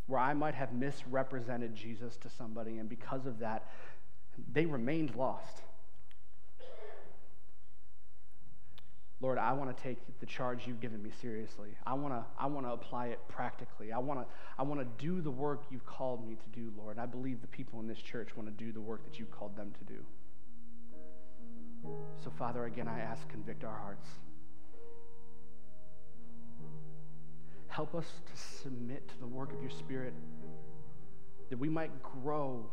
where 0.08 0.20
I 0.20 0.34
might 0.34 0.56
have 0.56 0.74
misrepresented 0.74 1.74
Jesus 1.74 2.18
to 2.18 2.30
somebody, 2.30 2.78
and 2.78 2.90
because 2.90 3.26
of 3.26 3.40
that, 3.40 3.68
they 4.52 4.66
remained 4.66 5.16
lost. 5.16 5.62
Lord, 9.22 9.38
I 9.38 9.54
want 9.54 9.76
to 9.76 9.84
take 9.84 10.00
the 10.20 10.26
charge 10.26 10.66
you've 10.66 10.82
given 10.82 11.02
me 11.02 11.12
seriously. 11.22 11.70
I 11.86 11.94
want 11.94 12.14
to, 12.14 12.26
I 12.40 12.48
want 12.48 12.66
to 12.66 12.72
apply 12.72 13.08
it 13.08 13.20
practically. 13.28 13.92
I 13.92 14.00
want 14.00 14.20
to, 14.20 14.26
I 14.58 14.64
want 14.64 14.82
to 14.82 14.88
do 15.04 15.22
the 15.22 15.30
work 15.30 15.64
you've 15.70 15.86
called 15.86 16.28
me 16.28 16.36
to 16.36 16.60
do, 16.60 16.74
Lord. 16.76 16.98
I 16.98 17.06
believe 17.06 17.42
the 17.42 17.48
people 17.48 17.80
in 17.80 17.88
this 17.88 18.00
church 18.00 18.36
want 18.36 18.50
to 18.50 18.64
do 18.64 18.72
the 18.72 18.82
work 18.82 19.04
that 19.04 19.20
you've 19.20 19.30
called 19.30 19.56
them 19.56 19.74
to 19.78 19.94
do. 19.94 20.00
So, 22.24 22.32
Father, 22.38 22.66
again, 22.66 22.88
I 22.88 23.00
ask, 23.00 23.28
convict 23.30 23.64
our 23.64 23.78
hearts. 23.78 24.08
Help 27.68 27.94
us 27.94 28.06
to 28.26 28.42
submit 28.42 29.08
to 29.08 29.20
the 29.20 29.28
work 29.28 29.54
of 29.54 29.62
your 29.62 29.72
Spirit, 29.72 30.14
that 31.50 31.58
we 31.60 31.70
might 31.70 31.92
grow 32.02 32.66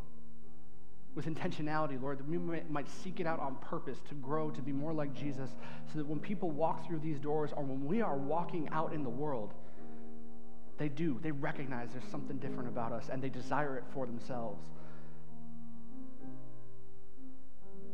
with 1.19 1.27
intentionality, 1.27 2.01
Lord, 2.01 2.21
that 2.21 2.29
we 2.29 2.39
might 2.39 2.89
seek 3.03 3.19
it 3.19 3.27
out 3.27 3.41
on 3.41 3.57
purpose 3.57 3.99
to 4.09 4.15
grow, 4.15 4.51
to 4.53 4.63
be 4.63 4.71
more 4.71 4.93
like 4.93 5.13
Jesus, 5.15 5.51
so 5.93 5.99
that 5.99 6.07
when 6.07 6.21
people 6.21 6.49
walk 6.49 6.87
through 6.87 7.01
these 7.01 7.19
doors 7.19 7.51
or 7.57 7.65
when 7.65 7.85
we 7.85 8.01
are 8.01 8.17
walking 8.17 8.69
out 8.71 8.93
in 8.93 9.03
the 9.03 9.11
world, 9.11 9.53
they 10.79 10.89
do. 10.89 11.19
They 11.21 11.33
recognize 11.33 11.89
there's 11.91 12.09
something 12.13 12.37
different 12.37 12.69
about 12.69 12.93
us 12.93 13.09
and 13.11 13.21
they 13.21 13.31
desire 13.31 13.77
it 13.77 13.83
for 13.93 14.07
themselves. 14.07 14.65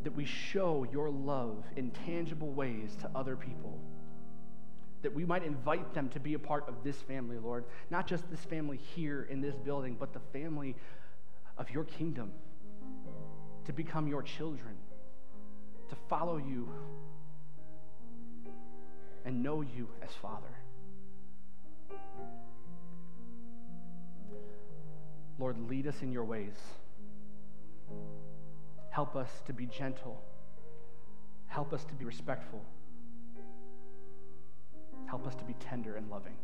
That 0.02 0.14
we 0.14 0.26
show 0.26 0.86
your 0.92 1.08
love 1.08 1.64
in 1.76 1.92
tangible 1.92 2.52
ways 2.52 2.94
to 3.00 3.10
other 3.14 3.36
people. 3.36 3.78
That 5.00 5.14
we 5.14 5.24
might 5.24 5.44
invite 5.44 5.94
them 5.94 6.10
to 6.10 6.20
be 6.20 6.34
a 6.34 6.38
part 6.38 6.68
of 6.68 6.74
this 6.84 6.96
family, 6.96 7.38
Lord. 7.38 7.64
Not 7.88 8.06
just 8.06 8.30
this 8.30 8.44
family 8.44 8.78
here 8.94 9.26
in 9.30 9.40
this 9.40 9.54
building, 9.54 9.96
but 9.98 10.12
the 10.12 10.20
family 10.38 10.76
of 11.56 11.70
your 11.70 11.84
kingdom 11.84 12.30
to 13.66 13.72
become 13.72 14.06
your 14.06 14.22
children, 14.22 14.74
to 15.88 15.96
follow 16.08 16.36
you 16.36 16.68
and 19.24 19.42
know 19.42 19.62
you 19.62 19.88
as 20.02 20.10
Father. 20.20 20.46
Lord, 25.38 25.58
lead 25.68 25.86
us 25.86 25.96
in 26.02 26.12
your 26.12 26.24
ways. 26.24 26.54
Help 28.90 29.16
us 29.16 29.28
to 29.46 29.52
be 29.52 29.66
gentle. 29.66 30.22
Help 31.46 31.72
us 31.72 31.84
to 31.84 31.94
be 31.94 32.04
respectful. 32.04 32.62
Help 35.06 35.26
us 35.26 35.34
to 35.34 35.44
be 35.44 35.54
tender 35.54 35.96
and 35.96 36.08
loving. 36.10 36.36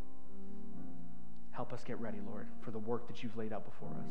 Help 1.53 1.73
us 1.73 1.83
get 1.85 2.01
ready, 2.01 2.19
Lord, 2.27 2.47
for 2.63 2.71
the 2.71 2.79
work 2.79 3.07
that 3.09 3.23
you've 3.23 3.37
laid 3.37 3.53
out 3.53 3.65
before 3.65 3.91
us. 4.03 4.11